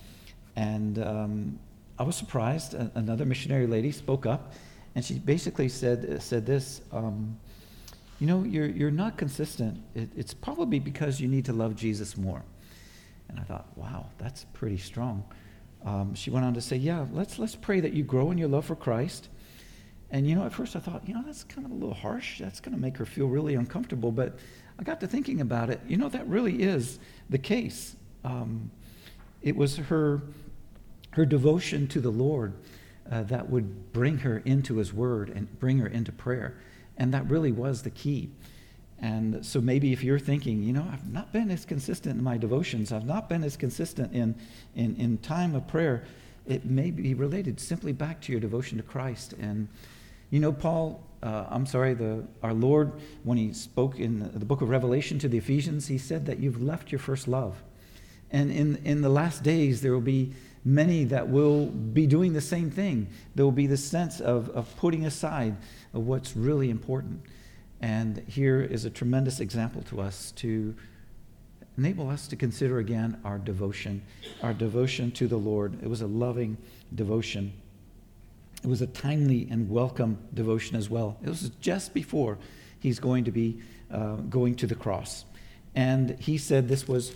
And 0.54 1.00
um, 1.00 1.59
I 1.98 2.02
was 2.02 2.14
surprised. 2.14 2.74
Another 2.74 3.24
missionary 3.24 3.66
lady 3.66 3.90
spoke 3.90 4.26
up, 4.26 4.52
and 4.94 5.04
she 5.04 5.18
basically 5.18 5.68
said, 5.68 6.22
said 6.22 6.46
this 6.46 6.82
um, 6.92 7.38
You 8.18 8.26
know, 8.26 8.42
you're, 8.44 8.66
you're 8.66 8.90
not 8.90 9.16
consistent. 9.16 9.80
It, 9.94 10.11
it's 10.16 10.35
probably 10.35 10.78
because 10.78 11.20
you 11.20 11.28
need 11.28 11.44
to 11.46 11.52
love 11.52 11.74
Jesus 11.74 12.16
more. 12.16 12.42
And 13.37 13.44
I 13.44 13.49
thought, 13.49 13.66
wow, 13.77 14.07
that's 14.18 14.46
pretty 14.55 14.79
strong. 14.79 15.22
Um, 15.85 16.14
she 16.14 16.31
went 16.31 16.46
on 16.46 16.55
to 16.55 16.61
say, 16.61 16.77
Yeah, 16.77 17.05
let's, 17.12 17.38
let's 17.38 17.55
pray 17.55 17.81
that 17.81 17.92
you 17.92 18.03
grow 18.03 18.31
in 18.31 18.38
your 18.38 18.49
love 18.49 18.64
for 18.64 18.75
Christ. 18.75 19.29
And, 20.11 20.27
you 20.27 20.35
know, 20.35 20.46
at 20.46 20.53
first 20.53 20.75
I 20.75 20.81
thought, 20.81 21.07
you 21.07 21.14
know, 21.14 21.22
that's 21.25 21.44
kind 21.44 21.66
of 21.66 21.72
a 21.72 21.75
little 21.75 21.94
harsh. 21.94 22.38
That's 22.40 22.61
going 22.61 22.75
to 22.75 22.81
make 22.81 22.96
her 22.96 23.05
feel 23.05 23.27
really 23.27 23.55
uncomfortable. 23.55 24.11
But 24.11 24.38
I 24.79 24.85
got 24.85 25.01
to 25.01 25.07
thinking 25.07 25.40
about 25.40 25.68
it. 25.68 25.81
You 25.87 25.96
know, 25.96 26.09
that 26.09 26.27
really 26.27 26.62
is 26.62 26.99
the 27.29 27.38
case. 27.38 27.96
Um, 28.25 28.70
it 29.42 29.55
was 29.55 29.77
her 29.77 30.22
her 31.11 31.25
devotion 31.25 31.88
to 31.88 32.01
the 32.01 32.11
Lord 32.11 32.53
uh, 33.11 33.22
that 33.25 33.49
would 33.49 33.92
bring 33.92 34.18
her 34.18 34.38
into 34.44 34.77
His 34.77 34.92
Word 34.92 35.31
and 35.31 35.59
bring 35.59 35.79
her 35.79 35.87
into 35.87 36.12
prayer. 36.12 36.59
And 36.96 37.12
that 37.14 37.29
really 37.29 37.53
was 37.53 37.83
the 37.83 37.90
key. 37.90 38.31
And 39.00 39.44
so 39.44 39.61
maybe 39.61 39.92
if 39.92 40.02
you're 40.02 40.18
thinking, 40.18 40.62
you 40.62 40.72
know, 40.72 40.87
I've 40.90 41.12
not 41.12 41.32
been 41.32 41.50
as 41.50 41.64
consistent 41.64 42.16
in 42.16 42.24
my 42.24 42.38
devotions, 42.38 42.92
I've 42.92 43.04
not 43.04 43.28
been 43.28 43.44
as 43.44 43.56
consistent 43.56 44.14
in, 44.14 44.35
in, 44.74 44.96
in 44.96 45.18
time 45.18 45.54
of 45.54 45.66
prayer, 45.66 46.04
it 46.46 46.64
may 46.64 46.90
be 46.90 47.12
related 47.14 47.61
simply 47.61 47.92
back 47.92 48.20
to 48.22 48.32
your 48.32 48.40
devotion 48.40 48.78
to 48.78 48.85
Christ. 48.85 49.35
And, 49.35 49.68
you 50.30 50.40
know, 50.40 50.52
Paul, 50.52 51.02
uh, 51.22 51.46
I'm 51.50 51.66
sorry, 51.66 51.94
the, 51.94 52.24
our 52.42 52.54
Lord, 52.54 52.92
when 53.24 53.37
he 53.37 53.52
spoke 53.52 53.98
in 53.98 54.30
the 54.32 54.44
book 54.44 54.62
of 54.62 54.70
Revelation 54.70 55.18
to 55.18 55.28
the 55.28 55.38
Ephesians, 55.38 55.88
he 55.88 55.98
said 55.98 56.24
that 56.26 56.38
you've 56.38 56.62
left 56.62 56.90
your 56.90 56.98
first 56.98 57.28
love. 57.28 57.62
And 58.30 58.50
in, 58.50 58.76
in 58.85 59.02
the 59.02 59.09
last 59.09 59.42
days, 59.42 59.82
there 59.82 59.92
will 59.92 60.00
be 60.00 60.32
many 60.64 61.04
that 61.04 61.28
will 61.28 61.66
be 61.66 62.06
doing 62.06 62.32
the 62.32 62.40
same 62.40 62.70
thing. 62.70 63.09
There 63.35 63.44
will 63.44 63.52
be 63.52 63.66
the 63.66 63.76
sense 63.76 64.20
of, 64.20 64.50
of 64.50 64.74
putting 64.76 65.06
aside 65.06 65.56
of 65.94 66.06
what's 66.06 66.37
really 66.37 66.70
important. 66.70 67.22
And 67.87 68.25
here 68.27 68.62
is 68.62 68.85
a 68.85 68.90
tremendous 68.90 69.38
example 69.38 69.81
to 69.83 70.01
us 70.01 70.33
to 70.33 70.75
enable 71.79 72.11
us 72.11 72.27
to 72.27 72.35
consider 72.35 72.81
again 72.81 73.20
our 73.25 73.38
devotion, 73.38 74.03
our 74.42 74.53
devotion 74.53 75.12
to 75.12 75.29
the 75.29 75.37
Lord. 75.37 75.81
It 75.81 75.88
was 75.88 76.01
a 76.01 76.09
loving 76.09 76.57
devotion. 76.96 77.53
It 78.64 78.66
was 78.66 78.83
a 78.83 78.88
timely 78.88 79.46
and 79.53 79.70
welcome 79.70 80.18
devotion 80.35 80.75
as 80.75 80.90
well. 80.90 81.16
It 81.22 81.29
was 81.29 81.53
just 81.61 81.94
before 81.94 82.38
he's 82.81 82.99
going 82.99 83.22
to 83.22 83.31
be 83.31 83.61
uh, 83.92 84.16
going 84.16 84.57
to 84.57 84.66
the 84.66 84.75
cross. 84.75 85.25
And 85.77 86.18
he 86.18 86.38
said 86.38 86.66
this 86.66 86.88
was 86.88 87.12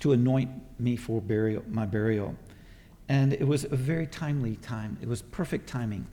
to 0.00 0.12
anoint 0.12 0.50
me 0.78 0.94
for 0.94 1.22
burial, 1.22 1.64
my 1.70 1.86
burial. 1.86 2.36
And 3.08 3.32
it 3.32 3.48
was 3.48 3.64
a 3.64 3.76
very 3.76 4.08
timely 4.08 4.56
time. 4.56 4.98
It 5.00 5.08
was 5.08 5.22
perfect 5.22 5.70
timing. 5.70 6.06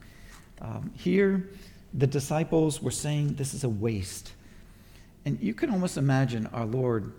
Um, 0.61 0.89
here, 0.95 1.49
the 1.93 2.07
disciples 2.07 2.81
were 2.81 2.91
saying 2.91 3.35
this 3.35 3.53
is 3.53 3.63
a 3.63 3.69
waste. 3.69 4.33
And 5.25 5.39
you 5.41 5.53
can 5.53 5.69
almost 5.69 5.97
imagine 5.97 6.47
our 6.47 6.65
Lord 6.65 7.13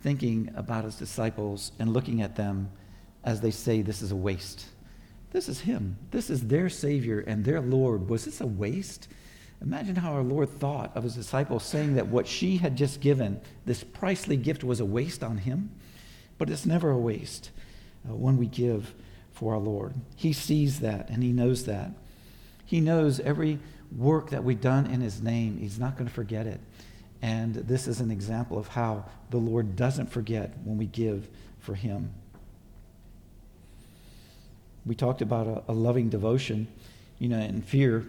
thinking 0.00 0.50
about 0.56 0.84
his 0.84 0.96
disciples 0.96 1.72
and 1.78 1.92
looking 1.92 2.22
at 2.22 2.36
them 2.36 2.70
as 3.24 3.40
they 3.40 3.50
say 3.50 3.82
this 3.82 4.02
is 4.02 4.12
a 4.12 4.16
waste. 4.16 4.66
This 5.30 5.48
is 5.48 5.60
him. 5.60 5.96
This 6.10 6.28
is 6.28 6.46
their 6.48 6.68
Savior 6.68 7.20
and 7.20 7.44
their 7.44 7.60
Lord. 7.60 8.08
Was 8.08 8.24
this 8.24 8.40
a 8.40 8.46
waste? 8.46 9.08
Imagine 9.62 9.96
how 9.96 10.12
our 10.12 10.22
Lord 10.22 10.50
thought 10.50 10.94
of 10.96 11.04
his 11.04 11.14
disciples 11.14 11.62
saying 11.64 11.94
that 11.94 12.08
what 12.08 12.26
she 12.26 12.56
had 12.56 12.76
just 12.76 13.00
given, 13.00 13.40
this 13.64 13.84
pricely 13.84 14.40
gift, 14.40 14.64
was 14.64 14.80
a 14.80 14.84
waste 14.84 15.22
on 15.22 15.38
him. 15.38 15.70
But 16.36 16.50
it's 16.50 16.66
never 16.66 16.90
a 16.90 16.98
waste 16.98 17.50
uh, 18.08 18.14
when 18.14 18.36
we 18.36 18.46
give 18.46 18.94
for 19.30 19.54
our 19.54 19.60
Lord. 19.60 19.94
He 20.16 20.32
sees 20.32 20.80
that 20.80 21.08
and 21.08 21.22
he 21.22 21.32
knows 21.32 21.64
that. 21.66 21.92
He 22.66 22.80
knows 22.80 23.20
every 23.20 23.60
work 23.96 24.30
that 24.30 24.42
we've 24.42 24.60
done 24.60 24.86
in 24.86 25.00
his 25.00 25.22
name, 25.22 25.58
he's 25.58 25.78
not 25.78 25.96
going 25.96 26.08
to 26.08 26.14
forget 26.14 26.46
it. 26.46 26.60
And 27.20 27.54
this 27.54 27.86
is 27.86 28.00
an 28.00 28.10
example 28.10 28.58
of 28.58 28.68
how 28.68 29.04
the 29.30 29.38
Lord 29.38 29.76
doesn't 29.76 30.10
forget 30.10 30.54
when 30.64 30.76
we 30.76 30.86
give 30.86 31.28
for 31.60 31.74
him. 31.74 32.12
We 34.84 34.96
talked 34.96 35.22
about 35.22 35.46
a, 35.46 35.62
a 35.70 35.72
loving 35.72 36.08
devotion, 36.08 36.66
you 37.20 37.28
know, 37.28 37.38
and 37.38 37.64
fear. 37.64 38.04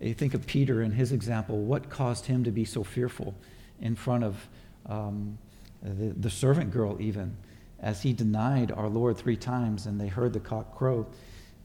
You 0.00 0.14
think 0.14 0.32
of 0.32 0.46
Peter 0.46 0.80
and 0.80 0.94
his 0.94 1.12
example. 1.12 1.58
What 1.58 1.90
caused 1.90 2.26
him 2.26 2.44
to 2.44 2.50
be 2.50 2.64
so 2.64 2.82
fearful 2.82 3.34
in 3.80 3.94
front 3.94 4.24
of 4.24 4.48
um, 4.86 5.38
the, 5.82 6.14
the 6.14 6.30
servant 6.30 6.70
girl, 6.70 6.96
even, 7.00 7.36
as 7.80 8.02
he 8.02 8.14
denied 8.14 8.72
our 8.72 8.88
Lord 8.88 9.18
three 9.18 9.36
times 9.36 9.84
and 9.84 10.00
they 10.00 10.08
heard 10.08 10.32
the 10.32 10.40
cock 10.40 10.74
crow? 10.74 11.06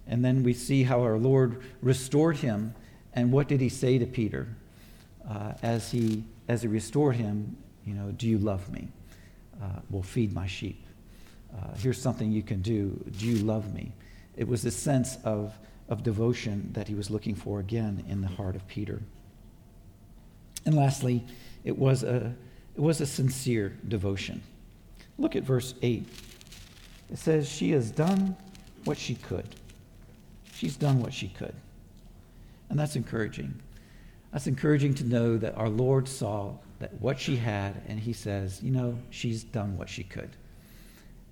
And 0.06 0.26
then 0.26 0.44
we 0.44 0.54
see 0.54 0.84
how 0.84 1.02
our 1.02 1.18
Lord 1.18 1.62
restored 1.82 2.38
him. 2.38 2.74
And 3.20 3.34
what 3.34 3.50
did 3.50 3.60
he 3.60 3.68
say 3.68 3.98
to 3.98 4.06
Peter 4.06 4.48
uh, 5.30 5.52
as, 5.62 5.92
he, 5.92 6.24
as 6.48 6.62
he 6.62 6.70
restored 6.70 7.18
him? 7.18 7.58
You 7.86 7.94
know, 7.94 8.12
do 8.12 8.30
you 8.30 8.38
love 8.38 8.72
me? 8.72 8.88
Uh, 9.62 9.82
well, 9.90 10.02
feed 10.02 10.32
my 10.32 10.48
sheep. 10.48 10.86
Uh, 11.54 11.76
here's 11.76 12.02
something 12.02 12.32
you 12.32 12.44
can 12.44 12.62
do. 12.62 12.98
Do 13.18 13.26
you 13.26 13.44
love 13.44 13.74
me? 13.74 13.92
It 14.38 14.48
was 14.48 14.64
a 14.64 14.72
sense 14.72 15.18
of, 15.26 15.54
of 15.90 16.02
devotion 16.02 16.70
that 16.72 16.88
he 16.88 16.96
was 16.96 17.10
looking 17.10 17.36
for 17.36 17.60
again 17.60 18.06
in 18.08 18.22
the 18.22 18.30
heart 18.30 18.56
of 18.56 18.66
Peter. 18.70 19.02
And 20.66 20.74
lastly, 20.74 21.22
it 21.66 21.78
was 21.78 22.04
a, 22.04 22.34
it 22.78 22.82
was 22.82 23.02
a 23.02 23.06
sincere 23.06 23.78
devotion. 23.90 24.42
Look 25.18 25.36
at 25.36 25.44
verse 25.44 25.74
8. 25.82 26.08
It 27.12 27.18
says, 27.18 27.50
She 27.50 27.72
has 27.72 27.92
done 27.92 28.38
what 28.86 28.98
she 28.98 29.16
could. 29.16 29.56
She's 30.54 30.78
done 30.78 31.02
what 31.02 31.14
she 31.14 31.28
could. 31.28 31.54
And 32.70 32.80
that's 32.80 32.96
encouraging. 32.96 33.60
That's 34.32 34.48
encouraging 34.48 34.94
to 34.96 35.04
know 35.04 35.38
that 35.38 35.56
our 35.58 35.70
Lord 35.70 36.08
saw 36.08 36.54
that 36.80 36.94
what 37.02 37.20
she 37.20 37.36
had, 37.36 37.82
and 37.88 38.00
he 38.00 38.14
says, 38.14 38.62
You 38.62 38.72
know, 38.72 38.98
she's 39.10 39.44
done 39.44 39.78
what 39.78 39.90
she 39.90 40.04
could. 40.04 40.30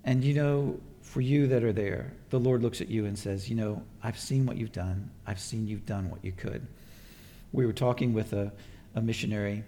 And 0.04 0.24
you 0.24 0.34
know, 0.34 0.80
for 1.02 1.20
you 1.20 1.46
that 1.46 1.64
are 1.64 1.72
there, 1.72 2.12
the 2.30 2.38
Lord 2.38 2.62
looks 2.62 2.80
at 2.80 2.88
you 2.88 3.06
and 3.06 3.18
says, 3.18 3.48
You 3.48 3.56
know, 3.56 3.82
I've 4.02 4.18
seen 4.18 4.46
what 4.46 4.56
you've 4.56 4.72
done. 4.72 5.10
I've 5.26 5.40
seen 5.40 5.66
you've 5.66 5.86
done 5.86 6.10
what 6.10 6.24
you 6.24 6.32
could. 6.32 6.66
We 7.52 7.66
were 7.66 7.72
talking 7.72 8.12
with 8.12 8.32
a, 8.32 8.52
a 8.94 9.00
missionary 9.00 9.64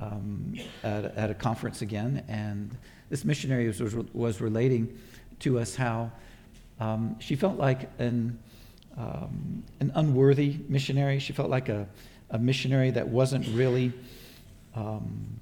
um, 0.00 0.54
at, 0.82 1.04
at, 1.16 1.30
a 1.30 1.34
conference 1.34 1.82
again, 1.82 2.24
and 2.26 2.76
this 3.10 3.24
missionary 3.24 3.66
was, 3.66 3.80
was, 3.80 3.94
was 4.14 4.40
relating 4.40 4.98
to 5.40 5.58
us 5.58 5.76
how 5.76 6.10
um, 6.80 7.16
she 7.20 7.36
felt 7.36 7.58
like 7.58 7.90
an, 7.98 8.38
um, 8.96 9.62
an 9.80 9.92
unworthy 9.94 10.58
missionary. 10.68 11.18
She 11.18 11.32
felt 11.32 11.50
like 11.50 11.68
a, 11.68 11.86
a 12.30 12.38
missionary 12.38 12.90
that 12.90 13.08
wasn't 13.08 13.46
really, 13.54 13.92
um, 14.74 15.38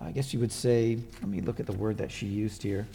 I 0.00 0.10
guess 0.10 0.32
you 0.32 0.40
would 0.40 0.52
say, 0.52 0.98
let 1.20 1.28
me 1.28 1.40
look 1.40 1.60
at 1.60 1.66
the 1.66 1.72
word 1.72 1.98
that 1.98 2.10
she 2.10 2.26
used 2.26 2.62
here 2.62 2.86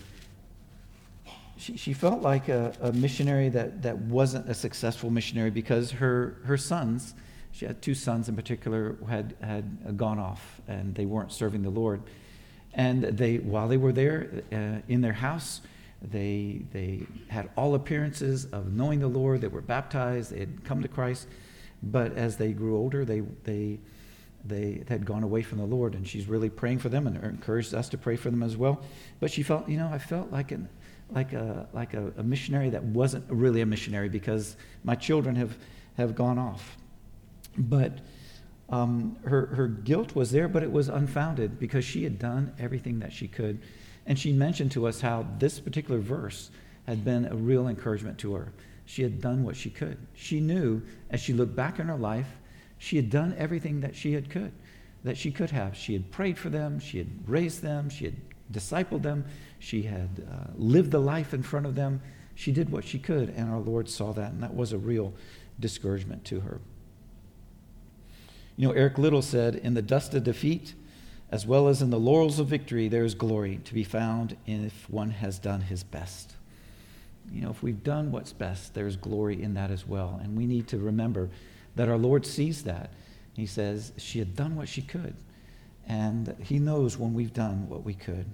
she, 1.58 1.78
she 1.78 1.94
felt 1.94 2.22
like 2.22 2.50
a, 2.50 2.74
a 2.82 2.92
missionary 2.94 3.50
that, 3.50 3.82
that 3.82 3.98
wasn't 3.98 4.50
a 4.50 4.54
successful 4.54 5.10
missionary 5.10 5.50
because 5.50 5.92
her, 5.92 6.38
her 6.44 6.58
sons, 6.58 7.14
she 7.52 7.66
had 7.66 7.82
two 7.82 7.94
sons 7.94 8.28
in 8.28 8.36
particular, 8.36 8.98
had, 9.08 9.36
had 9.42 9.98
gone 9.98 10.20
off 10.20 10.62
and 10.68 10.94
they 10.96 11.06
weren't 11.06 11.32
serving 11.32 11.62
the 11.62 11.70
Lord. 11.70 12.02
And 12.74 13.04
they, 13.04 13.38
while 13.38 13.70
they 13.70 13.78
were 13.78 13.94
there 13.94 14.44
uh, 14.52 14.82
in 14.90 15.02
their 15.02 15.14
house, 15.14 15.62
they, 16.12 16.66
they 16.72 17.06
had 17.28 17.50
all 17.56 17.76
appearances 17.76 18.46
of 18.46 18.74
knowing 18.74 19.00
the 19.00 19.08
Lord. 19.08 19.42
They 19.42 19.48
were 19.48 19.62
baptized. 19.62 20.32
They 20.32 20.40
had 20.40 20.64
come 20.64 20.82
to 20.82 20.88
Christ. 20.88 21.28
But 21.84 22.16
as 22.18 22.38
they 22.38 22.54
grew 22.54 22.78
older, 22.78 23.06
they, 23.06 23.22
they, 23.44 23.80
they 24.44 24.84
had 24.88 25.06
gone 25.06 25.24
away 25.24 25.42
from 25.42 25.58
the 25.58 25.66
Lord. 25.66 25.96
And 25.96 26.08
she's 26.08 26.28
really 26.28 26.50
praying 26.50 26.80
for 26.80 26.90
them 26.90 27.08
and 27.08 27.22
encouraged 27.24 27.74
us 27.74 27.90
to 27.90 27.98
pray 27.98 28.16
for 28.16 28.30
them 28.30 28.44
as 28.44 28.58
well. 28.58 28.82
But 29.20 29.32
she 29.32 29.44
felt, 29.44 29.68
you 29.68 29.78
know, 29.78 29.90
I 29.92 29.98
felt 29.98 30.32
like 30.32 30.52
an, 30.52 30.70
like 31.12 31.34
a, 31.34 31.68
like 31.74 31.94
a, 31.94 32.12
a 32.18 32.24
missionary 32.24 32.70
that 32.72 32.84
wasn't 32.84 33.26
really 33.30 33.62
a 33.62 33.66
missionary 33.66 34.10
because 34.10 34.58
my 34.84 34.96
children 34.96 35.36
have, 35.36 35.58
have 35.98 36.16
gone 36.16 36.38
off. 36.38 36.78
But 37.58 38.00
um, 38.70 39.18
her, 39.26 39.48
her 39.48 39.68
guilt 39.68 40.16
was 40.16 40.32
there, 40.32 40.48
but 40.48 40.64
it 40.64 40.72
was 40.72 40.90
unfounded 40.90 41.60
because 41.60 41.86
she 41.86 42.04
had 42.04 42.18
done 42.18 42.54
everything 42.60 43.00
that 43.00 43.14
she 43.14 43.28
could. 43.28 43.62
And 44.06 44.18
she 44.18 44.32
mentioned 44.32 44.72
to 44.74 44.88
us 44.88 45.02
how 45.02 45.26
this 45.40 45.60
particular 45.60 46.00
verse 46.00 46.52
had 46.86 47.04
been 47.04 47.26
a 47.26 47.36
real 47.36 47.68
encouragement 47.68 48.18
to 48.20 48.36
her. 48.36 48.54
She 48.86 49.02
had 49.02 49.20
done 49.20 49.44
what 49.44 49.56
she 49.56 49.70
could. 49.70 49.98
She 50.14 50.40
knew 50.40 50.82
as 51.10 51.20
she 51.20 51.34
looked 51.34 51.56
back 51.56 51.80
in 51.80 51.88
her 51.88 51.98
life, 51.98 52.28
she 52.78 52.98
had 52.98 53.10
done 53.10 53.36
everything 53.38 53.82
that 53.82 53.96
she 53.96 54.14
had 54.14 54.30
could, 54.30 54.52
that 55.04 55.18
she 55.18 55.32
could 55.32 55.50
have. 55.50 55.76
She 55.76 55.94
had 55.94 56.12
prayed 56.12 56.38
for 56.38 56.50
them, 56.50 56.80
she 56.80 57.00
had 57.00 57.08
raised 57.28 57.62
them, 57.62 57.90
she 57.90 58.06
had 58.06 58.16
discipled 58.52 59.02
them, 59.02 59.26
she 59.58 59.84
had 59.84 60.28
uh, 60.32 60.52
lived 60.56 60.92
the 60.92 61.00
life 61.00 61.34
in 61.34 61.42
front 61.42 61.66
of 61.66 61.74
them. 61.74 62.02
She 62.36 62.52
did 62.52 62.70
what 62.70 62.84
she 62.84 63.00
could, 63.00 63.30
and 63.30 63.50
our 63.50 63.60
Lord 63.60 63.90
saw 63.90 64.12
that, 64.14 64.34
and 64.34 64.44
that 64.44 64.54
was 64.54 64.74
a 64.74 64.78
real 64.78 65.14
discouragement 65.60 66.26
to 66.26 66.42
her. 66.42 66.60
You 68.58 68.68
know, 68.68 68.74
Eric 68.74 68.98
Liddell 68.98 69.22
said, 69.22 69.56
In 69.56 69.74
the 69.74 69.82
dust 69.82 70.14
of 70.14 70.24
defeat, 70.24 70.76
as 71.32 71.46
well 71.46 71.68
as 71.68 71.82
in 71.82 71.90
the 71.90 72.00
laurels 72.00 72.40
of 72.40 72.48
victory, 72.48 72.88
there 72.88 73.04
is 73.04 73.16
glory 73.16 73.60
to 73.66 73.74
be 73.74 73.84
found 73.84 74.38
if 74.46 74.90
one 74.90 75.10
has 75.10 75.40
done 75.40 75.62
his 75.62 75.84
best. 75.84 76.36
You 77.32 77.42
know, 77.42 77.50
if 77.50 77.64
we've 77.64 77.84
done 77.84 78.12
what's 78.12 78.34
best, 78.34 78.74
there's 78.74 78.96
glory 78.96 79.42
in 79.42 79.56
that 79.56 79.72
as 79.72 79.88
well. 79.88 80.20
And 80.24 80.38
we 80.38 80.46
need 80.46 80.68
to 80.68 80.78
remember 80.78 81.30
that 81.76 81.90
our 81.90 81.98
Lord 81.98 82.26
sees 82.26 82.64
that. 82.64 82.92
He 83.34 83.46
says, 83.46 83.92
She 83.98 84.20
had 84.20 84.36
done 84.36 84.56
what 84.56 84.70
she 84.70 84.82
could. 84.82 85.16
And 85.88 86.36
He 86.40 86.60
knows 86.60 86.98
when 86.98 87.14
we've 87.14 87.34
done 87.34 87.68
what 87.68 87.84
we 87.84 87.96
could. 87.96 88.28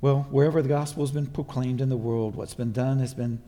Well, 0.00 0.26
wherever 0.30 0.60
the 0.60 0.68
gospel 0.68 1.04
has 1.04 1.12
been 1.12 1.26
proclaimed 1.26 1.80
in 1.80 1.88
the 1.88 1.96
world, 1.96 2.34
what's 2.34 2.54
been 2.54 2.72
done 2.72 2.98
has 2.98 3.14
been 3.14 3.40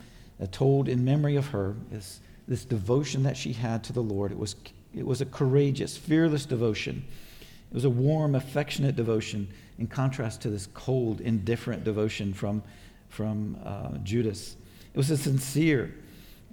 told 0.52 0.88
in 0.88 1.04
memory 1.04 1.36
of 1.36 1.48
her. 1.48 1.74
Is 1.90 2.20
this 2.48 2.64
devotion 2.64 3.22
that 3.24 3.36
she 3.36 3.52
had 3.52 3.82
to 3.84 3.92
the 3.92 4.02
Lord. 4.02 4.30
It 4.32 4.38
was, 4.38 4.54
it 4.96 5.06
was 5.06 5.20
a 5.20 5.26
courageous, 5.26 5.96
fearless 5.96 6.46
devotion. 6.46 7.04
It 7.70 7.74
was 7.74 7.84
a 7.84 7.90
warm, 7.90 8.34
affectionate 8.34 8.96
devotion 8.96 9.48
in 9.78 9.86
contrast 9.86 10.40
to 10.42 10.50
this 10.50 10.68
cold, 10.74 11.20
indifferent 11.20 11.84
devotion 11.84 12.32
from, 12.32 12.62
from 13.08 13.58
uh, 13.64 13.98
Judas. 13.98 14.56
It 14.94 14.96
was 14.96 15.10
a 15.10 15.16
sincere, 15.16 15.94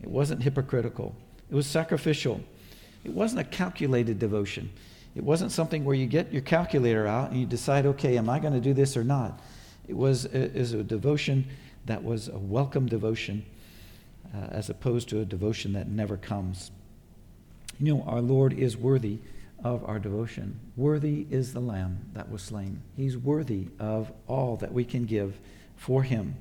it 0.01 0.10
wasn't 0.10 0.43
hypocritical, 0.43 1.15
it 1.49 1.56
was 1.56 1.67
sacrificial. 1.67 2.41
It 3.03 3.12
wasn't 3.12 3.41
a 3.41 3.43
calculated 3.43 4.17
devotion. 4.17 4.71
It 5.15 5.23
wasn't 5.23 5.51
something 5.51 5.84
where 5.84 5.95
you 5.95 6.08
get 6.08 6.32
your 6.32 6.41
calculator 6.41 7.06
out 7.06 7.32
and 7.32 7.39
you 7.39 7.45
decide, 7.45 7.86
okay, 7.86 8.17
am 8.17 8.29
I 8.29 8.39
going 8.39 8.53
to 8.53 8.62
do 8.62 8.73
this 8.73 8.97
or 8.97 9.03
not? 9.03 9.41
It 9.88 9.95
was 9.95 10.25
a, 10.25 10.58
a 10.58 10.84
devotion 10.84 11.45
that 11.86 12.03
was 12.03 12.29
a 12.29 12.38
welcome 12.38 12.88
devotion 12.88 13.45
uh, 14.34 14.47
as 14.51 14.69
opposed 14.69 15.10
to 15.10 15.19
a 15.19 15.25
devotion 15.25 15.73
that 15.73 15.89
never 15.89 16.17
comes. 16.17 16.71
You 17.80 17.96
know, 17.96 18.04
our 18.04 18.22
Lord 18.22 18.54
is 18.54 18.78
worthy 18.78 19.20
of 19.64 19.84
our 19.86 20.00
devotion. 20.00 20.60
Worthy 20.76 21.26
is 21.30 21.54
the 21.54 21.60
Lamb 21.60 22.06
that 22.14 22.30
was 22.30 22.42
slain. 22.42 22.82
He's 22.96 23.18
worthy 23.18 23.68
of 23.80 24.12
all 24.28 24.58
that 24.58 24.74
we 24.74 24.84
can 24.84 25.06
give 25.06 25.40
for 25.76 26.04
him. 26.04 26.36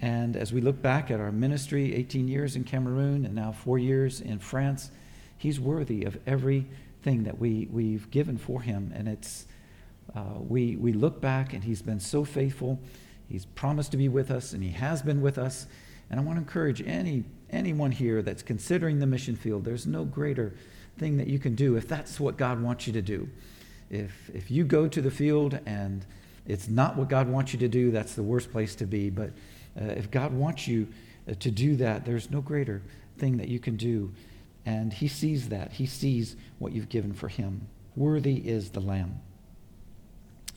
And 0.00 0.36
as 0.36 0.52
we 0.52 0.60
look 0.60 0.80
back 0.80 1.10
at 1.10 1.20
our 1.20 1.32
ministry, 1.32 1.94
18 1.94 2.28
years 2.28 2.54
in 2.54 2.64
Cameroon 2.64 3.24
and 3.24 3.34
now 3.34 3.52
four 3.52 3.78
years 3.78 4.20
in 4.20 4.38
France, 4.38 4.90
he's 5.38 5.58
worthy 5.58 6.04
of 6.04 6.18
everything 6.26 7.24
that 7.24 7.38
we, 7.38 7.68
we've 7.70 8.08
given 8.10 8.36
for 8.36 8.60
him. 8.60 8.92
And 8.94 9.08
it's 9.08 9.46
uh, 10.14 10.38
we, 10.38 10.76
we 10.76 10.92
look 10.92 11.20
back 11.20 11.52
and 11.52 11.64
he's 11.64 11.82
been 11.82 12.00
so 12.00 12.24
faithful. 12.24 12.78
He's 13.28 13.44
promised 13.44 13.90
to 13.90 13.96
be 13.96 14.08
with 14.08 14.30
us 14.30 14.52
and 14.52 14.62
he 14.62 14.70
has 14.70 15.02
been 15.02 15.20
with 15.20 15.36
us. 15.38 15.66
And 16.10 16.18
I 16.18 16.22
want 16.22 16.36
to 16.36 16.40
encourage 16.40 16.82
any, 16.82 17.24
anyone 17.50 17.90
here 17.90 18.22
that's 18.22 18.42
considering 18.42 18.98
the 18.98 19.06
mission 19.06 19.36
field, 19.36 19.64
there's 19.64 19.86
no 19.86 20.04
greater 20.04 20.54
thing 20.98 21.16
that 21.18 21.28
you 21.28 21.38
can 21.38 21.54
do 21.54 21.76
if 21.76 21.86
that's 21.86 22.18
what 22.18 22.36
God 22.36 22.60
wants 22.60 22.86
you 22.86 22.92
to 22.94 23.02
do. 23.02 23.28
If, 23.90 24.30
if 24.34 24.50
you 24.50 24.64
go 24.64 24.88
to 24.88 25.00
the 25.00 25.10
field 25.10 25.58
and 25.66 26.04
it's 26.46 26.68
not 26.68 26.96
what 26.96 27.08
God 27.08 27.28
wants 27.28 27.52
you 27.52 27.58
to 27.60 27.68
do, 27.68 27.90
that's 27.90 28.14
the 28.14 28.22
worst 28.22 28.50
place 28.50 28.74
to 28.76 28.86
be. 28.86 29.10
But 29.10 29.30
uh, 29.80 29.84
if 29.84 30.10
God 30.10 30.32
wants 30.32 30.66
you 30.66 30.88
uh, 31.28 31.34
to 31.40 31.50
do 31.50 31.76
that, 31.76 32.04
there's 32.04 32.30
no 32.30 32.40
greater 32.40 32.82
thing 33.18 33.36
that 33.38 33.48
you 33.48 33.58
can 33.58 33.76
do. 33.76 34.12
And 34.66 34.92
He 34.92 35.08
sees 35.08 35.48
that. 35.50 35.72
He 35.72 35.86
sees 35.86 36.36
what 36.58 36.72
you've 36.72 36.88
given 36.88 37.12
for 37.12 37.28
Him. 37.28 37.68
Worthy 37.96 38.36
is 38.36 38.70
the 38.70 38.80
Lamb. 38.80 39.20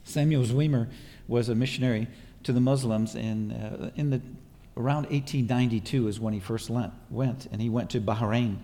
Samuel 0.04 0.44
Zwemer 0.44 0.90
was 1.28 1.50
a 1.50 1.56
missionary 1.56 2.08
to 2.44 2.52
the 2.52 2.60
Muslims 2.60 3.16
in, 3.16 3.52
uh, 3.52 3.92
in 3.96 4.10
the, 4.10 4.22
around 4.78 5.04
1892 5.10 6.08
is 6.08 6.20
when 6.20 6.34
he 6.34 6.40
first 6.40 6.70
went, 6.70 7.48
and 7.52 7.62
he 7.62 7.70
went 7.70 7.90
to 7.92 8.02
Bahrain. 8.02 8.58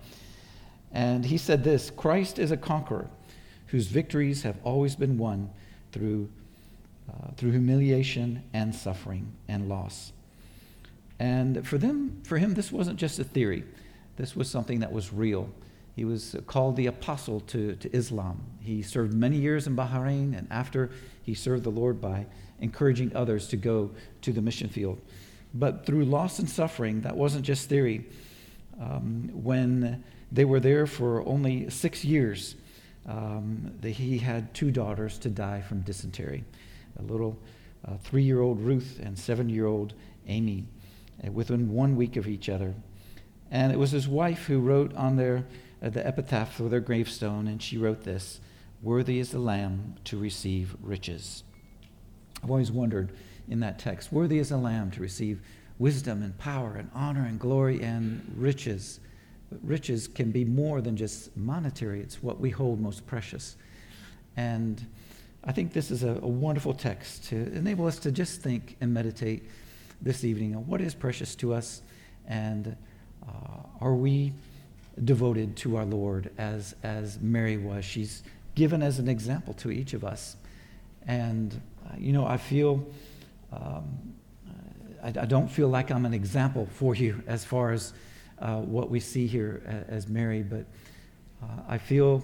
And 0.92 1.24
he 1.24 1.38
said 1.38 1.64
this 1.64 1.90
Christ 1.90 2.38
is 2.38 2.50
a 2.50 2.56
conqueror 2.56 3.08
whose 3.66 3.86
victories 3.86 4.42
have 4.42 4.56
always 4.64 4.96
been 4.96 5.18
won 5.18 5.50
through, 5.92 6.28
uh, 7.08 7.32
through 7.36 7.50
humiliation 7.50 8.42
and 8.52 8.74
suffering 8.74 9.30
and 9.46 9.68
loss. 9.68 10.12
And 11.18 11.66
for 11.66 11.78
them, 11.78 12.22
for 12.24 12.38
him, 12.38 12.54
this 12.54 12.72
wasn't 12.72 12.98
just 12.98 13.18
a 13.18 13.24
theory. 13.24 13.64
This 14.16 14.34
was 14.34 14.50
something 14.50 14.80
that 14.80 14.92
was 14.92 15.12
real. 15.12 15.50
He 15.96 16.04
was 16.04 16.36
called 16.46 16.76
the 16.76 16.86
apostle 16.86 17.40
to, 17.40 17.74
to 17.74 17.94
Islam. 17.94 18.40
He 18.60 18.82
served 18.82 19.12
many 19.12 19.36
years 19.36 19.66
in 19.66 19.76
Bahrain, 19.76 20.36
and 20.38 20.46
after 20.50 20.90
he 21.22 21.34
served 21.34 21.64
the 21.64 21.70
Lord 21.70 22.00
by 22.00 22.26
encouraging 22.60 23.14
others 23.14 23.48
to 23.48 23.56
go 23.56 23.90
to 24.22 24.32
the 24.32 24.40
mission 24.40 24.68
field. 24.68 25.00
But 25.54 25.86
through 25.86 26.04
loss 26.04 26.38
and 26.38 26.48
suffering, 26.48 27.02
that 27.02 27.16
wasn't 27.16 27.44
just 27.44 27.68
theory. 27.68 28.06
Um, 28.80 29.30
when 29.32 30.04
they 30.30 30.44
were 30.44 30.60
there 30.60 30.86
for 30.86 31.26
only 31.26 31.70
six 31.70 32.04
years, 32.04 32.54
um, 33.06 33.72
the, 33.80 33.90
he 33.90 34.18
had 34.18 34.52
two 34.54 34.70
daughters 34.70 35.18
to 35.20 35.30
die 35.30 35.62
from 35.62 35.80
dysentery 35.80 36.44
a 36.98 37.02
little 37.02 37.38
uh, 37.86 37.96
three 38.02 38.22
year 38.22 38.40
old 38.40 38.60
Ruth 38.60 39.00
and 39.02 39.18
seven 39.18 39.48
year 39.48 39.66
old 39.66 39.94
Amy, 40.26 40.66
uh, 41.24 41.30
within 41.30 41.72
one 41.72 41.96
week 41.96 42.16
of 42.16 42.26
each 42.26 42.48
other. 42.48 42.74
And 43.50 43.72
it 43.72 43.78
was 43.78 43.92
his 43.92 44.08
wife 44.08 44.46
who 44.46 44.60
wrote 44.60 44.94
on 44.94 45.16
their, 45.16 45.46
uh, 45.82 45.88
the 45.88 46.06
epitaph 46.06 46.54
for 46.54 46.64
their 46.64 46.80
gravestone, 46.80 47.46
and 47.46 47.62
she 47.62 47.78
wrote 47.78 48.02
this 48.02 48.40
Worthy 48.82 49.18
is 49.18 49.30
the 49.30 49.38
Lamb 49.38 49.96
to 50.04 50.18
receive 50.18 50.76
riches. 50.82 51.42
I've 52.42 52.50
always 52.50 52.70
wondered 52.70 53.12
in 53.48 53.60
that 53.60 53.78
text, 53.78 54.12
worthy 54.12 54.38
is 54.38 54.50
a 54.50 54.56
Lamb 54.56 54.90
to 54.92 55.00
receive 55.00 55.40
wisdom 55.78 56.22
and 56.22 56.36
power 56.38 56.74
and 56.76 56.90
honor 56.94 57.24
and 57.26 57.38
glory 57.38 57.80
and 57.82 58.20
riches. 58.36 59.00
But 59.50 59.60
riches 59.62 60.08
can 60.08 60.30
be 60.30 60.44
more 60.44 60.80
than 60.80 60.96
just 60.96 61.36
monetary, 61.36 62.00
it's 62.00 62.22
what 62.22 62.40
we 62.40 62.50
hold 62.50 62.80
most 62.80 63.06
precious. 63.06 63.56
And 64.36 64.84
I 65.44 65.52
think 65.52 65.72
this 65.72 65.90
is 65.90 66.02
a, 66.02 66.10
a 66.22 66.28
wonderful 66.28 66.74
text 66.74 67.24
to 67.28 67.36
enable 67.54 67.86
us 67.86 67.98
to 68.00 68.12
just 68.12 68.42
think 68.42 68.76
and 68.80 68.92
meditate 68.92 69.48
this 70.02 70.24
evening 70.24 70.54
on 70.54 70.66
what 70.66 70.80
is 70.80 70.94
precious 70.94 71.34
to 71.36 71.54
us 71.54 71.82
and 72.26 72.76
uh, 73.26 73.62
are 73.80 73.94
we 73.94 74.32
devoted 75.04 75.56
to 75.56 75.76
our 75.76 75.84
Lord 75.84 76.30
as, 76.38 76.74
as 76.82 77.18
Mary 77.20 77.56
was. 77.56 77.84
She's 77.84 78.22
given 78.54 78.82
as 78.82 78.98
an 78.98 79.08
example 79.08 79.54
to 79.54 79.70
each 79.70 79.94
of 79.94 80.04
us. 80.04 80.36
And, 81.06 81.60
uh, 81.86 81.94
you 81.96 82.12
know, 82.12 82.26
I 82.26 82.36
feel, 82.36 82.84
um, 83.52 83.84
I, 85.02 85.08
I, 85.08 85.26
don't 85.26 85.48
feel 85.48 85.68
like 85.68 85.90
I'm 85.90 86.04
an 86.04 86.14
example 86.14 86.68
for 86.74 86.94
you 86.94 87.22
as 87.26 87.44
far 87.44 87.72
as 87.72 87.92
uh, 88.40 88.56
what 88.56 88.90
we 88.90 89.00
see 89.00 89.26
here 89.26 89.86
as 89.88 90.08
Mary, 90.08 90.42
but 90.42 90.64
uh, 91.42 91.62
I 91.68 91.78
feel 91.78 92.22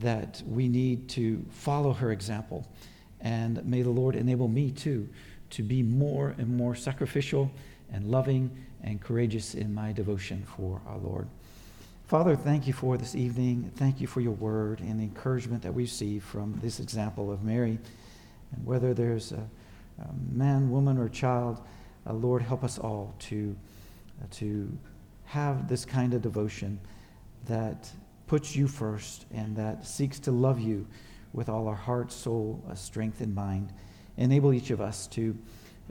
that 0.00 0.42
we 0.46 0.68
need 0.68 1.08
to 1.10 1.44
follow 1.50 1.92
her 1.92 2.12
example. 2.12 2.66
And 3.20 3.64
may 3.64 3.82
the 3.82 3.90
Lord 3.90 4.14
enable 4.14 4.48
me 4.48 4.70
too 4.70 5.08
to 5.50 5.62
be 5.62 5.82
more 5.82 6.34
and 6.38 6.56
more 6.56 6.74
sacrificial 6.74 7.50
and 7.92 8.04
loving 8.06 8.50
and 8.82 9.00
courageous 9.00 9.54
in 9.54 9.74
my 9.74 9.92
devotion 9.92 10.44
for 10.56 10.80
our 10.86 10.98
Lord. 10.98 11.28
Father, 12.06 12.36
thank 12.36 12.66
you 12.66 12.72
for 12.72 12.96
this 12.96 13.14
evening. 13.14 13.70
Thank 13.76 14.00
you 14.00 14.06
for 14.06 14.20
your 14.20 14.32
word 14.32 14.80
and 14.80 14.98
the 14.98 15.04
encouragement 15.04 15.62
that 15.62 15.74
we 15.74 15.86
see 15.86 16.18
from 16.18 16.58
this 16.62 16.80
example 16.80 17.30
of 17.30 17.42
Mary. 17.42 17.78
And 18.52 18.64
whether 18.64 18.94
there's 18.94 19.32
a, 19.32 19.46
man, 20.32 20.70
woman, 20.70 20.98
or 20.98 21.08
child, 21.08 21.60
uh, 22.06 22.12
Lord, 22.12 22.42
help 22.42 22.64
us 22.64 22.78
all 22.78 23.14
to, 23.20 23.56
uh, 24.20 24.26
to 24.32 24.76
have 25.24 25.68
this 25.68 25.84
kind 25.84 26.14
of 26.14 26.22
devotion 26.22 26.80
that 27.46 27.90
puts 28.26 28.54
you 28.54 28.68
first 28.68 29.26
and 29.32 29.56
that 29.56 29.86
seeks 29.86 30.18
to 30.20 30.30
love 30.30 30.60
you 30.60 30.86
with 31.32 31.48
all 31.48 31.68
our 31.68 31.74
heart, 31.74 32.12
soul, 32.12 32.62
uh, 32.70 32.74
strength, 32.74 33.20
and 33.20 33.34
mind. 33.34 33.72
Enable 34.16 34.52
each 34.52 34.70
of 34.70 34.80
us 34.80 35.06
to, 35.08 35.36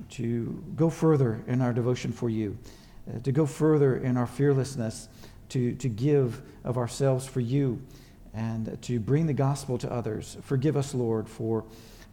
to 0.09 0.63
go 0.75 0.89
further 0.89 1.43
in 1.47 1.61
our 1.61 1.73
devotion 1.73 2.11
for 2.11 2.29
you, 2.29 2.57
uh, 3.09 3.19
to 3.19 3.31
go 3.31 3.45
further 3.45 3.97
in 3.97 4.17
our 4.17 4.27
fearlessness, 4.27 5.09
to, 5.49 5.73
to 5.75 5.87
give 5.87 6.41
of 6.63 6.77
ourselves 6.77 7.25
for 7.25 7.39
you, 7.39 7.81
and 8.33 8.77
to 8.81 8.99
bring 8.99 9.25
the 9.25 9.33
gospel 9.33 9.77
to 9.77 9.91
others. 9.91 10.37
Forgive 10.41 10.77
us, 10.77 10.93
Lord, 10.93 11.27
for 11.27 11.65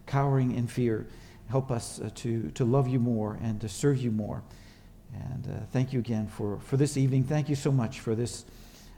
cowering 0.07 0.54
in 0.54 0.66
fear. 0.66 1.07
Help 1.48 1.70
us 1.70 2.00
uh, 2.00 2.11
to, 2.16 2.50
to 2.50 2.64
love 2.64 2.88
you 2.88 2.98
more 2.98 3.38
and 3.42 3.61
to 3.61 3.68
serve 3.68 3.98
you 3.98 4.11
more. 4.11 4.42
And 5.12 5.46
uh, 5.46 5.64
thank 5.72 5.92
you 5.92 5.98
again 6.00 6.26
for, 6.26 6.59
for 6.61 6.76
this 6.76 6.96
evening. 6.96 7.24
Thank 7.24 7.48
you 7.48 7.54
so 7.54 7.70
much 7.70 8.00
for 8.00 8.14
this 8.14 8.44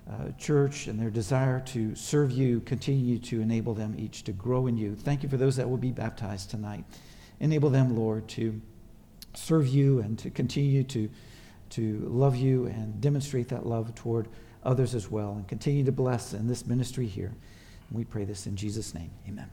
uh, 0.09 0.31
church 0.39 0.87
and 0.87 0.99
their 0.99 1.11
desire 1.11 1.61
to 1.61 1.95
serve 1.95 2.31
you, 2.31 2.61
continue 2.61 3.19
to 3.19 3.41
enable 3.41 3.75
them 3.75 3.95
each 3.99 4.23
to 4.25 4.33
grow 4.33 4.67
in 4.67 4.77
you. 4.77 4.95
Thank 4.95 5.23
you 5.23 5.29
for 5.29 5.37
those 5.37 5.57
that 5.57 5.69
will 5.69 5.77
be 5.77 5.91
baptized 5.91 6.51
tonight. 6.51 6.85
Enable 7.41 7.71
them, 7.71 7.97
Lord, 7.97 8.29
to 8.29 8.61
serve 9.35 9.67
you 9.67 10.01
and 10.01 10.19
to 10.21 10.31
continue 10.31 10.85
to, 10.85 11.11
to 11.71 11.99
love 12.09 12.37
you 12.37 12.67
and 12.67 13.01
demonstrate 13.01 13.49
that 13.49 13.67
love 13.67 13.95
toward 13.95 14.29
others 14.63 14.95
as 14.95 15.11
well, 15.11 15.33
and 15.33 15.47
continue 15.47 15.85
to 15.85 15.93
bless 15.93 16.33
in 16.33 16.47
this 16.47 16.67
ministry 16.67 17.07
here. 17.07 17.33
we 17.91 18.05
pray 18.05 18.25
this 18.25 18.47
in 18.47 18.57
Jesus' 18.57 18.95
name. 18.95 19.11
Amen. 19.29 19.49